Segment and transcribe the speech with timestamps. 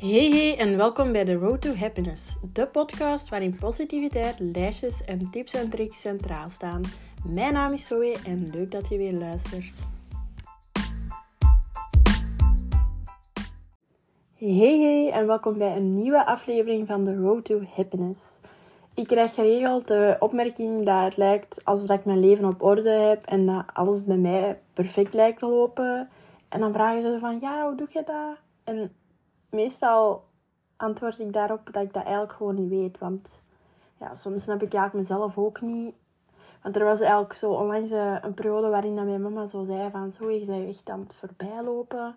[0.00, 5.30] Hey hey en welkom bij The Road to Happiness, de podcast waarin positiviteit, lijstjes en
[5.30, 6.82] tips en tricks centraal staan.
[7.24, 9.86] Mijn naam is Zoe en leuk dat je weer luistert.
[14.34, 18.40] Hey hey en welkom bij een nieuwe aflevering van The Road to Happiness.
[18.94, 23.26] Ik krijg geregeld de opmerking dat het lijkt alsof ik mijn leven op orde heb
[23.26, 26.08] en dat alles bij mij perfect lijkt te lopen.
[26.48, 28.36] En dan vragen ze van, ja, hoe doe je dat?
[28.64, 28.92] En
[29.50, 30.24] meestal
[30.76, 32.98] antwoord ik daarop dat ik dat eigenlijk gewoon niet weet.
[32.98, 33.42] Want
[33.98, 35.94] ja, soms snap ik eigenlijk mezelf ook niet.
[36.62, 39.90] Want er was eigenlijk zo onlangs eh, een periode waarin dat mijn mama zo zei
[39.90, 40.12] van...
[40.12, 42.16] Zo, je bent echt aan het voorbijlopen.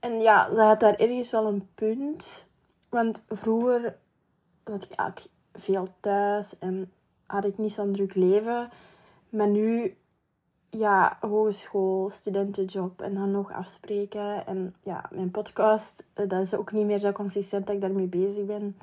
[0.00, 2.48] En ja, ze had daar ergens wel een punt.
[2.88, 3.96] Want vroeger
[4.64, 6.92] zat ik eigenlijk veel thuis en
[7.26, 8.70] had ik niet zo'n druk leven.
[9.28, 9.96] Maar nu
[10.78, 14.46] ja, hogeschool, studentenjob en dan nog afspreken.
[14.46, 18.06] En ja, mijn podcast, eh, dat is ook niet meer zo consistent dat ik daarmee
[18.06, 18.76] bezig ben.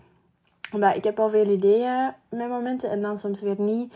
[0.73, 3.95] Omdat ik heb al veel ideeën met momenten en dan soms weer niet.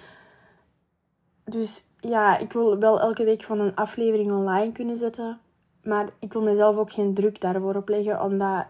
[1.43, 5.39] Dus ja, ik wil wel elke week van een aflevering online kunnen zetten.
[5.83, 8.21] Maar ik wil mezelf ook geen druk daarvoor opleggen.
[8.21, 8.65] Omdat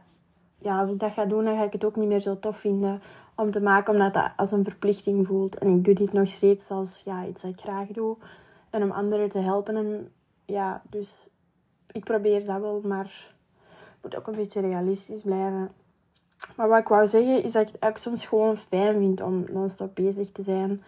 [0.57, 2.57] ja, als ik dat ga doen, dan ga ik het ook niet meer zo tof
[2.57, 3.01] vinden
[3.35, 3.93] om te maken.
[3.93, 5.57] Omdat dat als een verplichting voelt.
[5.57, 8.17] En ik doe dit nog steeds als ja, iets dat ik graag doe
[8.75, 9.75] en om anderen te helpen.
[9.75, 10.11] En
[10.45, 11.29] ja, dus
[11.91, 13.33] ik probeer dat wel, maar
[14.01, 15.71] moet ook een beetje realistisch blijven.
[16.55, 19.95] Maar wat ik wou zeggen is dat ik het soms gewoon fijn vind om non-stop
[19.95, 20.81] bezig te zijn.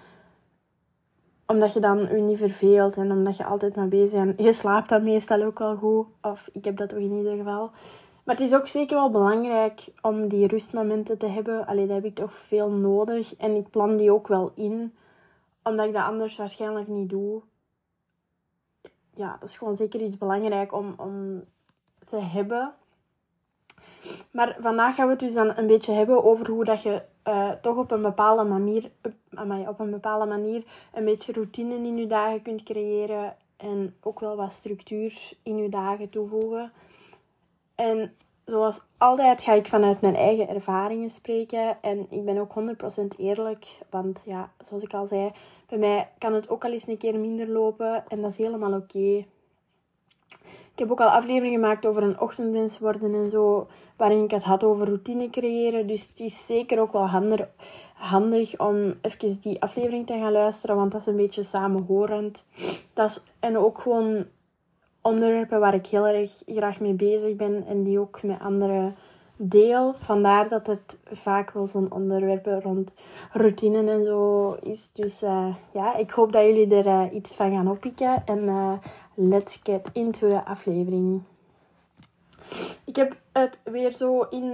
[1.46, 4.42] Omdat je dan je niet verveelt en omdat je altijd maar bezig bent.
[4.42, 6.06] Je slaapt dan meestal ook wel goed.
[6.22, 7.72] Of ik heb dat toch in ieder geval.
[8.24, 11.66] Maar het is ook zeker wel belangrijk om die rustmomenten te hebben.
[11.66, 13.36] Alleen dat heb ik toch veel nodig.
[13.36, 14.96] En ik plan die ook wel in.
[15.64, 17.42] Omdat ik dat anders waarschijnlijk niet doe
[19.18, 21.44] ja, dat is gewoon zeker iets belangrijk om, om
[22.00, 22.74] te hebben.
[24.32, 27.52] Maar vandaag gaan we het dus dan een beetje hebben over hoe dat je uh,
[27.52, 28.92] toch op een bepaalde manier,
[29.68, 33.36] op een bepaalde manier een beetje routine in je dagen kunt creëren.
[33.58, 36.72] En ook wel wat structuur in je dagen toevoegen.
[37.76, 38.16] En
[38.46, 41.78] zoals altijd ga ik vanuit mijn eigen ervaringen spreken.
[41.82, 42.54] En ik ben ook
[43.04, 43.80] 100% eerlijk.
[43.90, 45.32] Want ja, zoals ik al zei,
[45.68, 48.04] bij mij kan het ook al eens een keer minder lopen.
[48.08, 49.26] En dat is helemaal oké.
[50.72, 53.68] Ik heb ook al afleveringen gemaakt over een ochtendmens worden en zo.
[53.98, 55.88] Waarin ik het had over routine creëren.
[55.88, 57.08] Dus het is zeker ook wel
[57.94, 60.76] handig, om even die aflevering te gaan luisteren.
[60.76, 62.46] Want dat is een beetje samenhorend.
[62.94, 64.26] Dat is, en ook gewoon
[65.02, 68.96] onderwerpen waar ik heel erg graag mee bezig ben en die ook met anderen
[69.38, 69.96] deel.
[69.98, 72.92] Vandaar dat het vaak wel zo'n onderwerpen rond
[73.32, 74.92] routine en zo is.
[74.92, 78.22] Dus uh, ja, ik hoop dat jullie er uh, iets van gaan oppikken.
[78.26, 78.74] En uh,
[79.14, 81.22] let's get into de aflevering.
[82.84, 84.54] Ik heb het weer zo in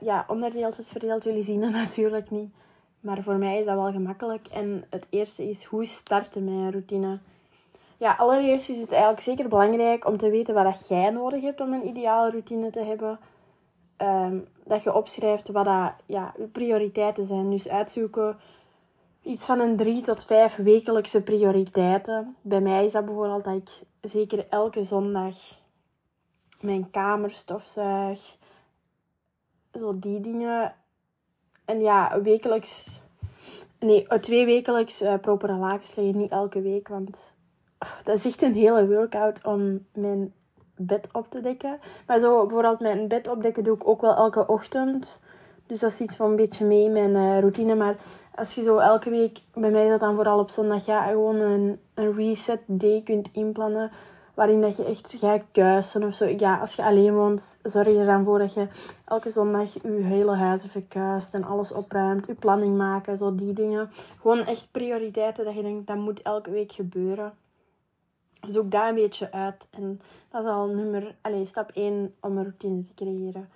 [0.00, 1.24] ja, onderdeeltjes verdeeld.
[1.24, 2.50] Jullie zien het natuurlijk niet.
[3.00, 4.46] Maar voor mij is dat wel gemakkelijk.
[4.46, 7.18] En het eerste is hoe starten een routine.
[7.96, 11.72] Ja, allereerst is het eigenlijk zeker belangrijk om te weten wat jij nodig hebt om
[11.72, 13.18] een ideale routine te hebben.
[14.02, 17.50] Um, dat je opschrijft wat dat, ja, je prioriteiten zijn.
[17.50, 18.36] Dus uitzoeken
[19.22, 22.36] iets van een drie tot vijf wekelijkse prioriteiten.
[22.42, 23.70] Bij mij is dat bijvoorbeeld dat ik
[24.10, 25.34] zeker elke zondag
[26.60, 28.36] mijn kamer stofzuig.
[29.72, 30.74] Zo die dingen.
[31.64, 33.02] En ja, wekelijks...
[33.78, 36.16] Nee, twee wekelijks uh, propere lakens leggen.
[36.16, 37.34] Niet elke week, want
[38.04, 40.32] dat is echt een hele workout om mijn
[40.78, 41.78] bed op te dekken.
[42.06, 45.20] Maar zo bijvoorbeeld mijn bed opdekken doe ik ook wel elke ochtend.
[45.68, 47.74] Dus dat is iets van een beetje mee mijn uh, routine.
[47.74, 47.96] Maar
[48.34, 51.80] als je zo elke week, bij mij dat dan vooral op zondag, ja, gewoon een,
[51.94, 53.90] een reset day kunt inplannen.
[54.34, 56.24] Waarin dat je echt gaat kuisen of zo.
[56.36, 58.68] Ja, als je alleen woont, zorg er dan voor dat je
[59.04, 62.26] elke zondag je hele huis even kuist en alles opruimt.
[62.26, 63.90] Je planning maken, zo die dingen.
[64.20, 67.32] Gewoon echt prioriteiten dat je denkt, dat moet elke week gebeuren.
[68.40, 69.68] Zoek daar een beetje uit.
[69.70, 70.00] En
[70.30, 73.48] dat is al nummer, allez, stap 1 om een routine te creëren.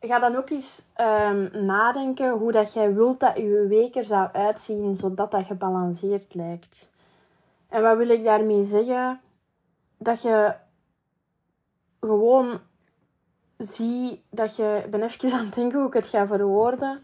[0.00, 4.28] Ga dan ook eens um, nadenken hoe dat jij wilt dat je week er zou
[4.32, 6.86] uitzien, zodat dat gebalanceerd lijkt.
[7.68, 9.20] En wat wil ik daarmee zeggen?
[9.98, 10.54] Dat je
[12.00, 12.60] gewoon
[13.58, 14.80] zie dat je...
[14.84, 17.02] Ik ben even aan het denken hoe ik het ga verwoorden.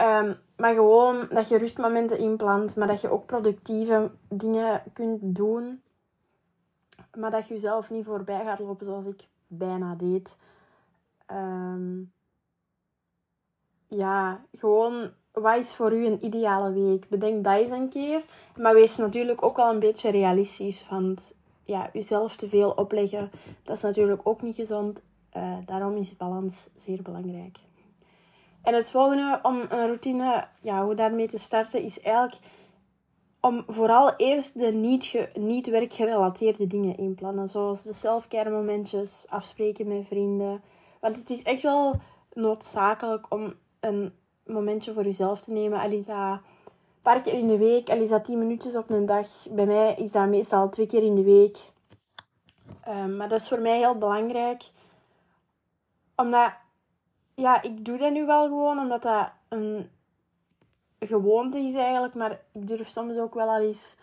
[0.00, 5.82] Um, maar gewoon dat je rustmomenten inplant, maar dat je ook productieve dingen kunt doen.
[7.18, 10.36] Maar dat je jezelf niet voorbij gaat lopen zoals ik bijna deed.
[11.32, 12.12] Um,
[13.88, 17.08] ja, gewoon wat is voor u een ideale week?
[17.08, 18.24] Bedenk dat eens een keer.
[18.56, 20.88] Maar wees natuurlijk ook wel een beetje realistisch.
[20.88, 23.30] Want ja, jezelf te veel opleggen,
[23.62, 25.02] dat is natuurlijk ook niet gezond.
[25.36, 27.58] Uh, daarom is balans zeer belangrijk.
[28.62, 32.36] En het volgende om een routine, ja, hoe daarmee te starten, is eigenlijk
[33.40, 37.48] om vooral eerst de niet, niet werkgerelateerde dingen inplannen.
[37.48, 40.62] Zoals de selfcare momentjes, afspreken met vrienden.
[41.00, 41.94] Want het is echt wel
[42.32, 44.14] noodzakelijk om een
[44.44, 45.80] momentje voor jezelf te nemen.
[45.80, 46.40] Al is dat een
[47.02, 49.28] paar keer in de week, al is dat tien minuutjes op een dag.
[49.50, 51.58] Bij mij is dat meestal twee keer in de week.
[52.88, 54.62] Um, maar dat is voor mij heel belangrijk.
[56.16, 56.52] Omdat,
[57.40, 59.90] ja, ik doe dat nu wel gewoon omdat dat een
[60.98, 62.14] gewoonte is eigenlijk.
[62.14, 63.96] Maar ik durf soms ook wel al eens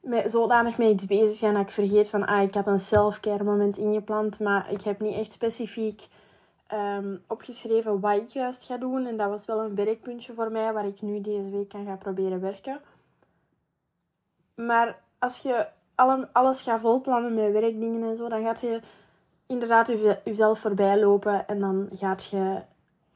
[0.00, 3.44] met, zodanig mee iets bezig zijn dat ik vergeet van, ah, ik had een self-care
[3.44, 4.40] moment ingepland.
[4.40, 6.08] Maar ik heb niet echt specifiek
[6.68, 9.06] Ehm, opgeschreven wat ik juist ga doen.
[9.06, 11.98] En dat was wel een werkpuntje voor mij waar ik nu deze week kan gaan
[11.98, 12.80] proberen werken.
[14.54, 15.66] Maar als je
[16.32, 18.80] alles gaat volplannen met werkdingen en zo, dan gaat je
[19.48, 19.92] inderdaad
[20.24, 22.62] jezelf voorbij lopen en dan gaat je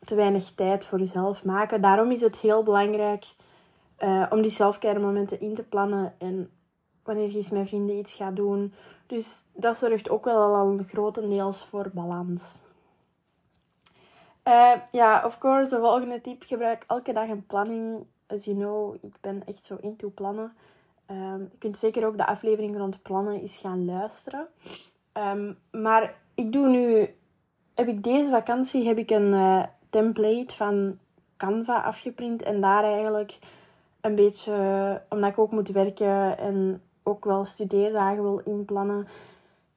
[0.04, 1.80] te weinig tijd voor jezelf maken.
[1.80, 3.24] Daarom is het heel belangrijk
[3.98, 6.50] uh, om die selfcare momenten in te plannen en
[7.02, 8.74] wanneer je eens met vrienden iets gaat doen.
[9.06, 12.64] Dus dat zorgt ook wel al grotendeels voor balans.
[14.48, 16.42] Uh, ja, of course, de volgende tip.
[16.42, 18.06] Gebruik elke dag een planning.
[18.26, 20.52] As you know, ik ben echt zo into plannen.
[21.10, 24.46] Um, je kunt zeker ook de aflevering rond plannen eens gaan luisteren.
[25.12, 27.14] Um, maar ik doe nu...
[27.74, 30.98] Heb ik deze vakantie heb ik een uh, template van
[31.36, 32.42] Canva afgeprint.
[32.42, 33.38] En daar eigenlijk
[34.00, 35.02] een beetje...
[35.08, 39.06] Omdat ik ook moet werken en ook wel studeerdagen wil inplannen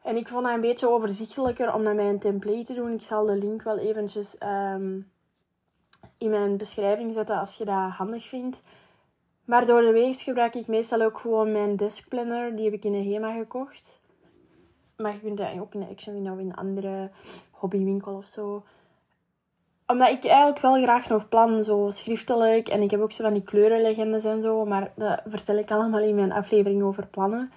[0.05, 2.93] en ik vond dat een beetje overzichtelijker om dat met een template te doen.
[2.93, 4.99] Ik zal de link wel eventjes ehm,
[6.17, 8.63] in mijn beschrijving zetten als je dat handig vindt.
[9.45, 12.55] Maar door de week gebruik ik meestal ook gewoon mijn deskplanner.
[12.55, 14.01] Die heb ik in een HEMA gekocht.
[14.97, 17.09] Maar je kunt dat ook in de Action of in een andere
[17.51, 18.63] hobbywinkel of zo.
[19.87, 22.67] Omdat ik eigenlijk wel graag nog plan, zo schriftelijk.
[22.67, 24.65] En ik heb ook zo van die kleurenlegendes en zo.
[24.65, 27.51] Maar dat vertel ik allemaal in mijn aflevering over plannen.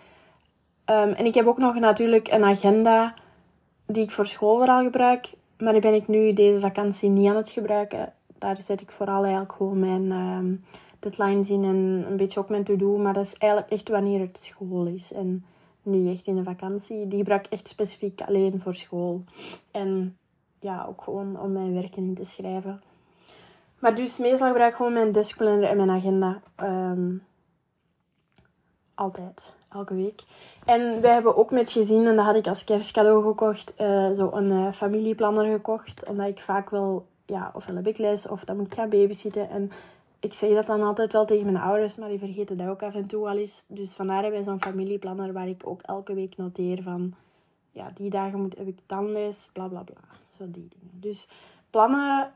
[0.85, 3.15] Ehm, en ik heb ook nog natuurlijk een agenda
[3.87, 5.33] die ik voor school vooral gebruik.
[5.59, 8.13] Maar die ben ik nu deze vakantie niet aan het gebruiken.
[8.39, 10.65] Daar zet ik vooral eigenlijk gewoon mijn um,
[10.99, 12.99] deadlines in en een beetje ook mijn to-do.
[12.99, 15.45] Maar dat is eigenlijk echt wanneer het school is en
[15.89, 17.07] niet echt in de vakantie.
[17.07, 19.25] Die gebruik ik echt specifiek alleen voor school.
[19.71, 20.19] En
[20.61, 22.83] ja, ook gewoon om mijn werken in te schrijven.
[23.79, 26.41] Maar dus meestal gebruik ik gewoon mijn deskplanner en mijn agenda.
[26.57, 27.17] Ehm,
[28.95, 30.23] altijd elke week.
[30.65, 34.31] En wij hebben ook met gezin, en dat had ik als kerstcadeau gekocht, uh, zo
[34.33, 36.07] een uh, familieplanner gekocht.
[36.09, 39.51] Omdat ik vaak wel, ja, ofwel heb ik les of dan moet ik gaan babysitten.
[39.51, 39.71] En
[40.21, 42.95] ik zeg dat dan altijd wel tegen mijn ouders, maar die vergeten dat ook af
[42.95, 43.65] en toe al eens.
[43.69, 47.15] Dus vandaar hebben wij zo'n familieplanner waar ik ook elke week noteer van,
[47.71, 50.01] ja, die dagen moet, heb ik dan les, bla bla bla.
[50.39, 51.01] Zo die dingen.
[51.01, 51.29] Dus
[51.71, 52.33] plannen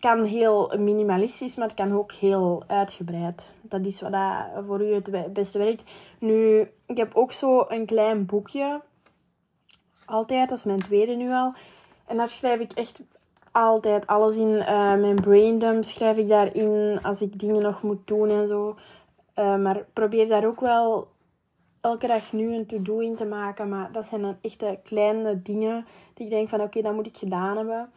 [0.00, 3.54] kan heel minimalistisch, maar het kan ook heel uitgebreid.
[3.62, 5.90] Dat is wat dat voor u het beste werkt.
[6.18, 8.80] Nu, ik heb ook zo een klein boekje.
[10.04, 11.54] Altijd, dat is mijn tweede nu al.
[12.06, 13.00] En daar schrijf ik echt
[13.52, 14.48] altijd alles in.
[14.48, 18.76] Uh, mijn braindump schrijf ik daarin als ik dingen nog moet doen en zo.
[19.38, 21.08] Uh, maar probeer daar ook wel
[21.80, 23.68] elke dag nu een to-do in te maken.
[23.68, 27.16] Maar dat zijn dan echte kleine dingen die ik denk van oké, dat moet ik
[27.16, 27.90] gedaan hebben.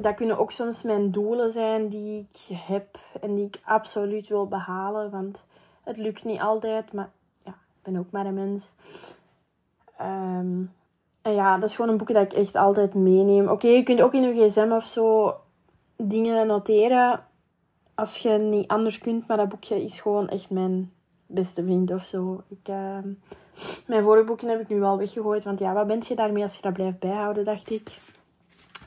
[0.00, 4.46] Dat kunnen ook soms mijn doelen zijn die ik heb en die ik absoluut wil
[4.46, 5.10] behalen.
[5.10, 5.44] Want
[5.82, 7.10] het lukt niet altijd, maar
[7.44, 8.72] ja, ik ben ook maar een mens.
[9.96, 10.62] Ehm,
[11.22, 13.48] en ja, dat is gewoon een boekje dat ik echt altijd meeneem.
[13.48, 15.34] Oké, je kunt ook in je gsm of zo
[15.96, 17.24] dingen noteren
[17.94, 19.26] als je niet anders kunt.
[19.26, 20.92] Maar dat boekje is gewoon echt mijn
[21.26, 22.42] beste vriend of zo.
[22.48, 22.98] Ik, uh,
[23.86, 25.44] mijn vorige boeken heb ik nu wel weggegooid.
[25.44, 27.98] Want ja, wat ben je daarmee als je dat blijft bijhouden, dacht ik.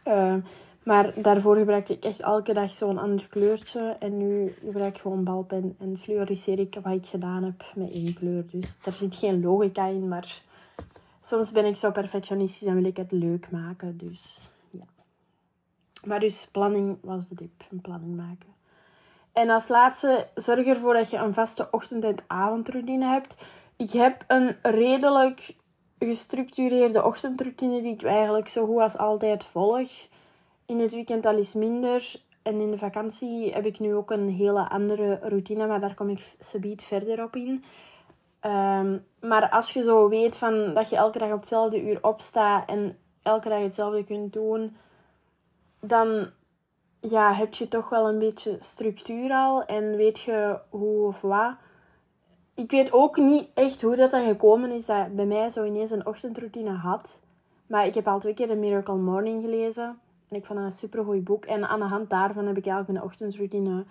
[0.06, 0.36] Uh,
[0.84, 3.96] maar daarvoor gebruikte ik echt elke dag zo'n ander kleurtje.
[4.00, 8.13] En nu gebruik ik gewoon balpen en fluoriseer ik wat ik gedaan heb met één
[8.13, 8.46] kleur.
[8.52, 10.42] Dus daar zit geen logica in, maar
[11.25, 13.98] soms ben ik zo perfectionistisch en wil ik het leuk maken.
[13.98, 14.86] Dus ja.
[16.03, 17.63] Maar dus planning was de tip.
[17.72, 18.53] Een planning maken.
[19.34, 23.46] En als laatste, zorg ervoor dat je een vaste ochtend- en avondroutine hebt.
[23.75, 25.56] Ik heb een redelijk
[26.00, 29.89] gestructureerde ochtendroutine die ik eigenlijk zo goed als altijd volg.
[30.65, 32.22] In het weekend al eens minder.
[32.42, 36.10] En in de vakantie heb ik nu ook een hele andere routine, maar daar kom
[36.10, 37.63] ik subiet verder op in.
[38.44, 42.70] Ehm, maar als je zo weet van dat je elke dag op hetzelfde uur opstaat
[42.70, 44.78] en elke dag hetzelfde kunt doen,
[45.80, 46.28] dan
[47.00, 51.56] ja, heb je toch wel een beetje structuur al en weet je hoe of wat.
[52.54, 55.92] Ik weet ook niet echt hoe dat, dat gekomen is dat bij mij zo ineens
[55.92, 57.22] een ochtendroutine had.
[57.68, 60.00] Maar ik heb al twee keer The Miracle Morning gelezen.
[60.30, 61.46] En ik vond dat een supergoed boek.
[61.46, 63.86] En aan de hand daarvan heb ik eigenlijk mijn ochtendroutine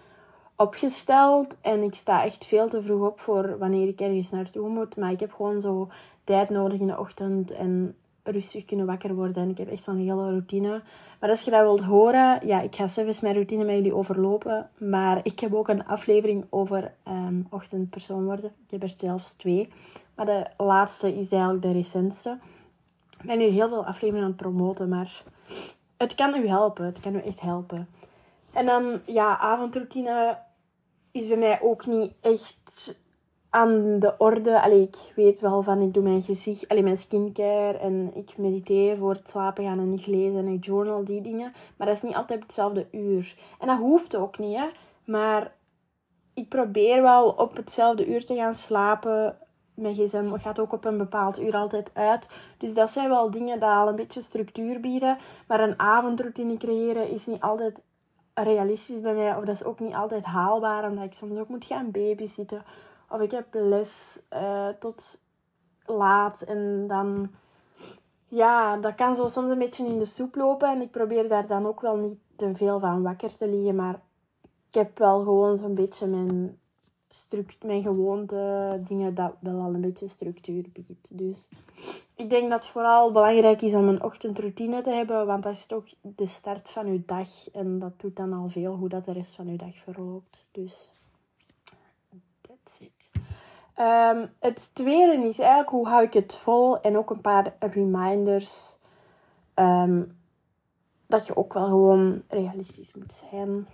[0.57, 1.57] opgesteld.
[1.61, 4.97] En ik sta echt veel te vroeg op voor wanneer ik ergens naartoe moet.
[4.97, 5.89] Maar ik heb gewoon zo
[6.25, 9.43] tijd nodig in de ochtend en rustig kunnen wakker worden.
[9.43, 10.83] En ik heb echt zo'n hele routine.
[11.21, 14.71] Maar als je dat wilt horen, ja, ik ga zelfs mijn routine met jullie overlopen.
[14.79, 18.53] Maar ik heb ook een aflevering over um, ochtendpersoon worden.
[18.65, 19.69] Ik heb er zelfs twee.
[20.15, 22.39] Maar de laatste is eigenlijk de recentste.
[23.21, 25.23] Ik ben hier heel veel afleveringen aan het promoten, maar
[25.97, 26.85] het kan u helpen.
[26.85, 27.89] Het kan u echt helpen.
[28.53, 30.39] En dan, ja, avondroutine
[31.11, 33.01] is bij mij ook niet echt
[33.51, 34.63] aan de orde.
[34.63, 38.97] Allee, ik weet wel van, ik doe mijn gezicht, allee, mijn skincare en ik mediteer
[38.97, 41.53] voor het slapen gaan en ik lees en ik journal, die dingen.
[41.77, 43.37] Maar dat is niet altijd op hetzelfde uur.
[43.59, 44.67] En dat hoeft ook niet, hè.
[45.05, 45.55] Maar
[46.35, 49.39] ik probeer wel op hetzelfde uur te gaan slapen.
[49.75, 52.29] Mijn gsm gaat ook op een bepaald uur altijd uit.
[52.59, 55.19] Dus dat zijn wel dingen die al een beetje structuur bieden.
[55.47, 57.83] Maar een avondroutine creëren is niet altijd
[58.35, 59.37] realistisch bij mij.
[59.37, 62.65] Of dat is ook niet altijd haalbaar, omdat ik soms ook moet gaan babysitten.
[63.09, 65.23] Of ik heb les uh, tot
[65.85, 67.31] laat en dan...
[68.27, 70.69] Ja, dat kan zo soms een beetje in de soep lopen.
[70.69, 73.75] En ik probeer daar dan ook wel niet te veel van wakker te liggen.
[73.75, 74.01] Maar
[74.69, 76.59] ik heb wel gewoon zo'n beetje mijn,
[77.64, 81.19] mijn gewoonte dingen dat wel al een beetje structuur biedt.
[81.19, 81.49] Dus
[82.16, 85.26] ik denk dat het vooral belangrijk is om een ochtendroutine te hebben.
[85.26, 87.50] Want dat is toch de start van je dag.
[87.52, 90.49] En dat doet dan al veel hoe dat de rest van je dag verloopt.
[90.52, 90.90] Dus
[92.69, 93.11] zit.
[93.76, 98.78] Um, het tweede is eigenlijk hoe hou ik het vol en ook een paar reminders
[99.54, 100.19] um,
[101.07, 103.69] dat je ook wel gewoon realistisch moet zijn.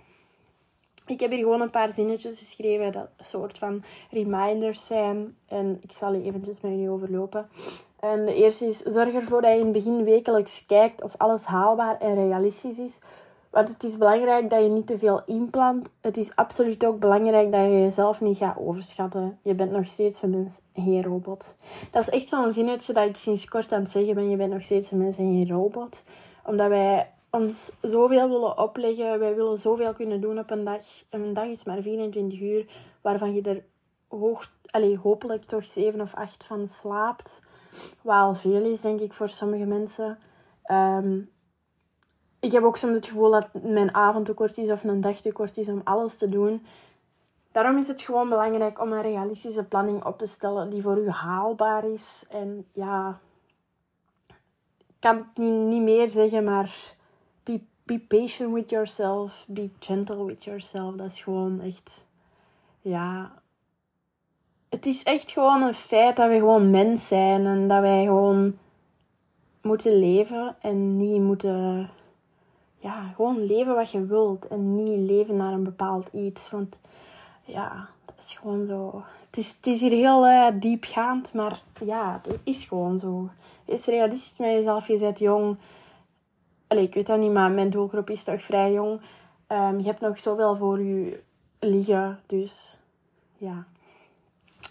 [1.09, 5.79] Ik heb hier gewoon een paar zinnetjes geschreven dat een soort van reminders zijn en
[5.81, 7.49] ik zal die eventjes met jullie overlopen.
[7.99, 11.45] En de eerste is, zorg ervoor dat je in het begin wekelijks kijkt of alles
[11.45, 12.99] haalbaar en realistisch is,
[13.49, 15.89] want het is belangrijk dat je niet te veel inplant.
[16.01, 19.39] Het is absoluut ook belangrijk dat je jezelf niet gaat overschatten.
[19.43, 21.55] Je bent nog steeds een mens, geen robot.
[21.91, 24.29] Dat is echt zo'n zinnetje dat ik sinds kort aan het zeggen ben.
[24.29, 26.03] Je bent nog steeds een mens en geen robot.
[26.45, 29.19] Omdat wij ons zoveel willen opleggen.
[29.19, 30.83] Wij willen zoveel kunnen doen op een dag.
[31.09, 32.65] Een dag is maar 24 uur,
[33.01, 33.63] waarvan je er
[34.07, 37.39] hoog, allez, hopelijk toch 7 of 8 van slaapt.
[38.01, 40.19] Wat al veel is, denk ik, voor sommige mensen.
[40.71, 41.29] Um,
[42.39, 45.21] ik heb ook soms het gevoel dat mijn avond te kort is of een dag
[45.21, 46.65] te kort is om alles te doen.
[47.51, 51.09] Daarom is het gewoon belangrijk om een realistische planning op te stellen die voor u
[51.09, 52.25] haalbaar is.
[52.29, 53.19] En ja,
[54.77, 56.97] ik kan het niet, niet meer zeggen, maar
[57.89, 60.95] be, patient with yourself, be gentle with yourself.
[60.95, 62.05] Dat is gewoon echt,
[62.81, 63.31] ja,
[64.69, 68.55] het is echt gewoon een feit dat we gewoon mens zijn en dat wij gewoon
[69.61, 71.89] moeten leven en niet moeten
[72.77, 76.51] ja, gewoon leven wat je wilt en niet leven naar een bepaald iets.
[76.51, 76.79] Want
[77.43, 79.03] ja, dat is gewoon zo.
[79.25, 83.29] Het is, het is hier heel uh, diepgaand, maar ja, het is gewoon zo.
[83.65, 85.57] Is realistisch met jezelf, je bent jong.
[86.69, 89.01] Ik weet dat niet, maar mijn doelgroep is toch vrij jong.
[89.47, 91.19] Um, je hebt nog zoveel voor je
[91.59, 92.79] liggen, dus
[93.37, 93.65] ja,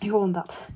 [0.00, 0.66] gewoon dat.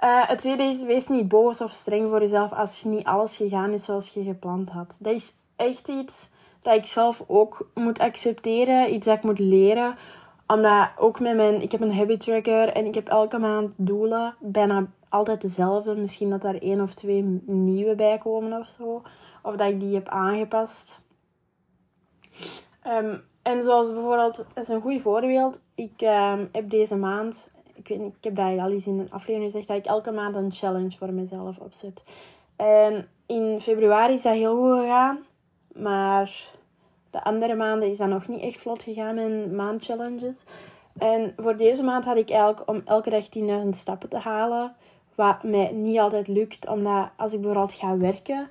[0.00, 3.70] Uh, het tweede is, wees niet boos of streng voor jezelf als niet alles gegaan
[3.70, 4.96] is zoals je gepland had.
[5.00, 6.28] Dat is echt iets
[6.64, 8.94] dat ik zelf ook moet accepteren.
[8.94, 9.96] Iets dat ik moet leren.
[10.46, 11.62] Omdat ook met mijn...
[11.62, 14.34] Ik heb een habit tracker en ik heb elke maand doelen.
[14.40, 15.94] Bijna altijd dezelfde.
[15.94, 19.02] Misschien dat daar één of twee nieuwe bij komen of zo.
[19.44, 21.02] Of dat ik die heb aangepast.
[22.86, 25.60] Um, en zoals bijvoorbeeld, dat is een goed voorbeeld.
[25.74, 29.44] Ik um, heb deze maand, ik weet ik heb dat al eens in een aflevering
[29.50, 32.04] gezegd, dat ik elke maand een challenge voor mezelf opzet.
[32.56, 35.18] En in februari is dat heel goed gegaan.
[35.74, 36.50] Maar
[37.10, 40.44] de andere maanden is dat nog niet echt vlot gegaan met maandchallenges.
[40.98, 43.24] En voor deze maand had ik eigenlijk om elke dag
[43.64, 44.74] 10.000 stappen te halen.
[45.14, 48.48] Wat mij niet altijd lukt, omdat als ik bijvoorbeeld ga werken,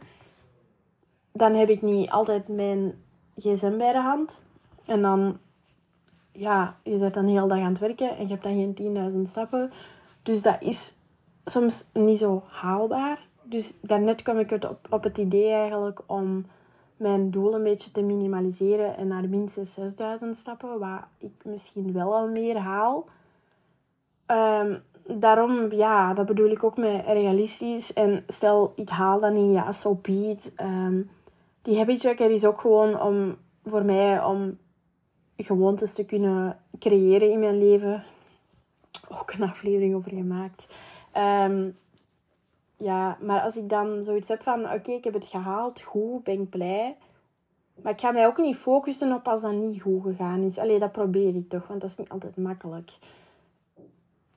[1.34, 3.04] dan heb ik niet altijd mijn
[3.38, 4.42] gsm bij de hand.
[4.86, 5.38] En dan,
[6.32, 9.12] ja, je bent dan de hele dag aan het werken en je hebt dan geen
[9.14, 9.72] 10.000 stappen.
[10.24, 10.96] Dus dat is
[11.46, 13.28] soms niet zo haalbaar.
[13.44, 16.46] Dus daarnet kwam ik op, op het idee eigenlijk om
[16.98, 22.16] mijn doel een beetje te minimaliseren en naar minstens 6000 stappen, wat ik misschien wel
[22.16, 23.06] al meer haal.
[24.28, 27.94] Um, daarom, ja, dat bedoel ik ook met realistisch.
[27.94, 30.54] En stel, ik haal dat niet, ja, so it.
[30.62, 31.10] Um,
[31.64, 34.58] die habit tracker is ook gewoon om, voor mij om
[35.38, 38.04] gewoontes te kunnen creëren in mijn leven.
[39.10, 40.68] Ook een aflevering over gemaakt.
[41.18, 41.78] Um,
[42.78, 46.42] ja, maar als ik dan zoiets heb van, oké, ik heb het gehaald, goed, ben
[46.42, 46.98] ik blij.
[47.82, 50.58] Maar ik ga mij ook niet focussen op als dat niet goed gegaan is.
[50.58, 52.92] Alleen dat probeer ik toch, want dat is niet altijd makkelijk.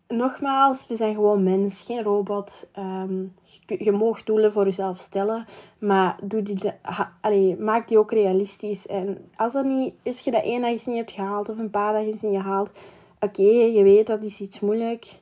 [0.08, 2.68] Nogmaals, we zijn gewoon mens, geen robot.
[2.78, 3.34] Um,
[3.66, 5.46] je, je mag doelen voor jezelf stellen,
[5.78, 8.86] maar doe die, maak die ook realistisch.
[8.86, 11.92] En als dat niet is, je dat één dag niet hebt gehaald of een paar
[11.92, 12.70] dagen niet gehaald,
[13.20, 15.20] oké, je weet dat is iets moeilijk.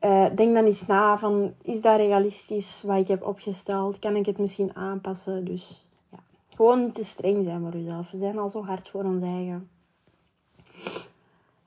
[0.00, 3.98] Uh, denk dan eens na van, is dat realistisch wat ik heb opgesteld?
[3.98, 5.44] Kan ik het misschien aanpassen?
[5.44, 6.18] Dus ja,
[6.54, 8.10] gewoon niet te streng zijn voor jezelf.
[8.10, 9.68] We zijn al zo hard voor ons eigen.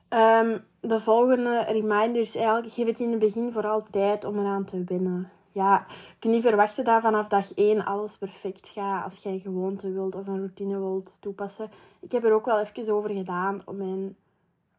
[0.08, 4.64] Um, de volgende reminder is eigenlijk, geef het in het begin vooral tijd om eraan
[4.64, 5.30] te winnen.
[5.52, 9.40] Ja, je kunt niet verwachten dat vanaf dag 1 alles perfect gaat als jij een
[9.40, 11.70] gewoonte wilt of een routine wilt toepassen.
[12.00, 14.16] Ik heb er ook wel even over gedaan om mijn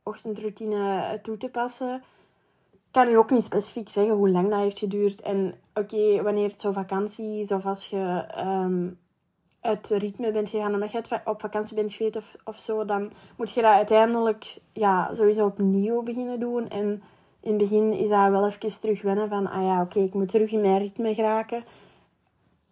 [0.03, 1.95] ochtendroutine toe te passen.
[2.71, 5.21] Ik kan u ook niet specifiek zeggen hoe lang dat heeft geduurd.
[5.21, 8.99] En oké, wanneer het zo vakantie is of als je um,
[9.61, 13.51] uit ritme bent gegaan omdat je op vakantie bent geweest of, of zo, dan moet
[13.51, 16.69] je dat uiteindelijk ja, sowieso opnieuw beginnen doen.
[16.69, 17.01] En
[17.41, 20.29] in het begin is dat wel even terug wennen van, ah ja, oké, ik moet
[20.29, 21.63] terug in mijn ritme geraken.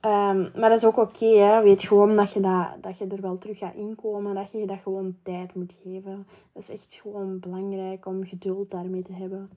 [0.01, 3.22] Um, maar dat is ook oké, okay, weet gewoon dat je, dat, dat je er
[3.22, 6.27] wel terug gaat inkomen, dat je dat gewoon tijd moet geven.
[6.53, 9.50] Dat is echt gewoon belangrijk om geduld daarmee te hebben.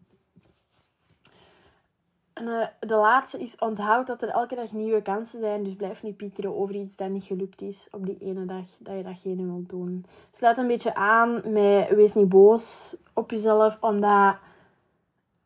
[2.40, 5.62] En uh, de laatste is onthoud dat er elke dag nieuwe kansen zijn.
[5.62, 8.96] Dus blijf niet piekeren over iets dat niet gelukt is op die ene dag dat
[8.96, 10.04] je datgene wilt doen.
[10.30, 13.78] Sluit een beetje aan met wees niet boos op jezelf.
[13.80, 14.36] Omdat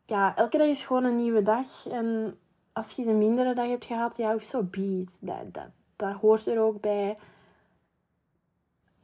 [0.07, 1.89] ja, elke dag is gewoon een nieuwe dag.
[1.91, 2.39] En
[2.73, 6.47] als je een mindere dag hebt gehad, ja, zo so be Dat, dat, dat hoort
[6.47, 7.17] er ook bij.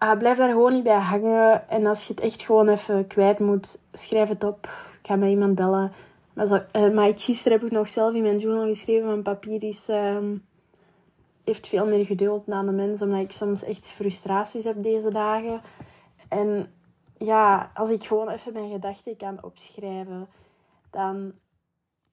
[0.03, 1.69] Uh, blijf daar gewoon niet bij hangen.
[1.69, 4.65] En als je het echt gewoon even kwijt moet, schrijf het op.
[5.01, 5.93] Ik ga met iemand bellen
[6.35, 9.89] uh, maar ik, gisteren heb ik nog zelf in mijn journal geschreven van papier is,
[9.89, 10.19] uh,
[11.45, 13.03] heeft veel meer geduld dan de mens.
[13.03, 15.61] Omdat ik soms echt frustraties heb deze dagen.
[16.29, 16.73] En
[17.19, 20.29] ja, als ik gewoon even mijn gedachten kan opschrijven,
[20.91, 21.33] dan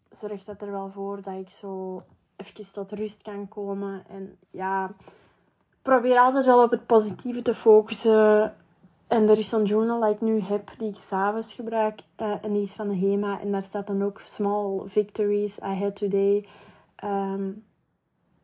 [0.10, 2.03] zorgt dat er wel voor dat ik zo
[2.36, 4.03] even tot rust kan komen.
[4.10, 4.91] En ja,
[5.82, 8.56] probeer altijd wel op het positieve te focussen.
[9.08, 12.02] En er is zo'n journal dat ik nu heb, die ik s'avonds gebruik.
[12.17, 13.39] Uh, en die is van de HEMA.
[13.39, 16.48] En daar staat dan ook small victories I had today.
[17.04, 17.65] Um,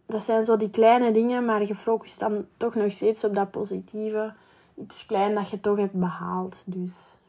[0.06, 3.52] dat zijn zo die kleine dingen, maar je focust dan toch nog steeds op dat
[3.52, 4.34] positieve.
[4.76, 6.63] Iets klein dat je toch hebt behaald.
[6.67, 7.21] Dus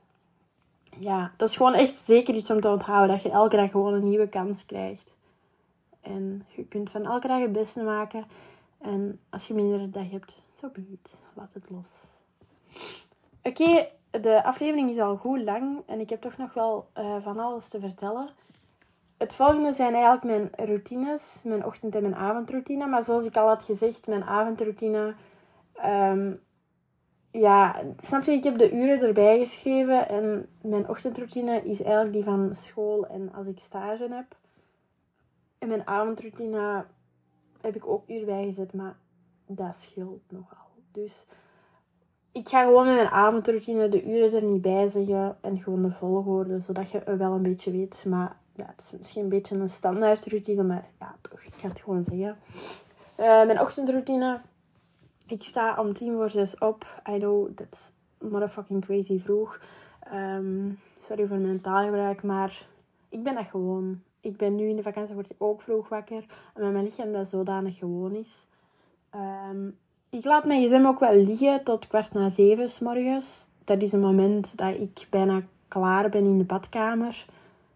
[0.90, 3.14] ja, dat is gewoon echt zeker iets om te onthouden.
[3.14, 5.16] Dat je elke dag gewoon een nieuwe kans krijgt.
[6.00, 8.24] En je kunt van elke dag het beste maken.
[8.78, 10.98] En als je minder dag hebt, zo so be.
[11.34, 12.20] Laat het los.
[13.46, 17.38] Oké, de aflevering is al goed lang en ik heb toch nog wel uh, van
[17.38, 18.28] alles te vertellen.
[19.18, 22.86] Het volgende zijn eigenlijk mijn routines, mijn ochtend- en mijn avondroutine.
[22.86, 25.14] Maar zoals ik al had gezegd, mijn avondroutine...
[25.84, 26.42] Um,
[27.30, 30.08] ja, snap je, ik heb de uren erbij geschreven.
[30.08, 34.36] En mijn ochtendroutine is eigenlijk die van school en als ik stage heb.
[35.58, 36.84] En mijn avondroutine
[37.60, 38.96] heb ik ook uur bijgezet, maar
[39.46, 40.70] dat scheelt nogal.
[40.92, 41.26] Dus
[42.34, 45.90] ik ga gewoon met mijn avondroutine de uren er niet bij zeggen en gewoon de
[45.90, 48.04] volgorde, zodat je wel een beetje weet.
[48.08, 51.68] Maar ja, het is misschien een beetje een standaard routine, maar ja, toch, ik ga
[51.68, 52.38] het gewoon zeggen.
[53.20, 54.40] Uh, mijn ochtendroutine.
[55.26, 57.02] Ik sta om tien voor zes op.
[57.10, 59.60] I know, that's motherfucking crazy vroeg.
[60.14, 62.66] Um, sorry voor mijn taalgebruik, maar
[63.08, 64.02] ik ben dat gewoon.
[64.20, 66.24] Ik ben nu in de vakantie word ook vroeg wakker.
[66.54, 68.46] En mijn lichaam dat zodanig gewoon is.
[69.50, 69.78] Um,
[70.14, 73.48] ik laat mijn gsm ook wel liggen tot kwart na zeven s morgens.
[73.64, 77.26] Dat is een moment dat ik bijna klaar ben in de badkamer.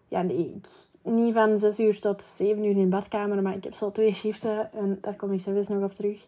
[0.09, 0.66] Ja, nee, ik,
[1.03, 4.12] niet van zes uur tot zeven uur in de badkamer, maar ik heb zo twee
[4.12, 6.27] shiften en daar kom ik zelfs nog op terug.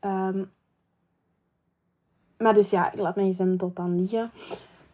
[0.00, 0.50] Um,
[2.38, 4.30] maar dus ja, ik laat mijn gsm tot dan liggen.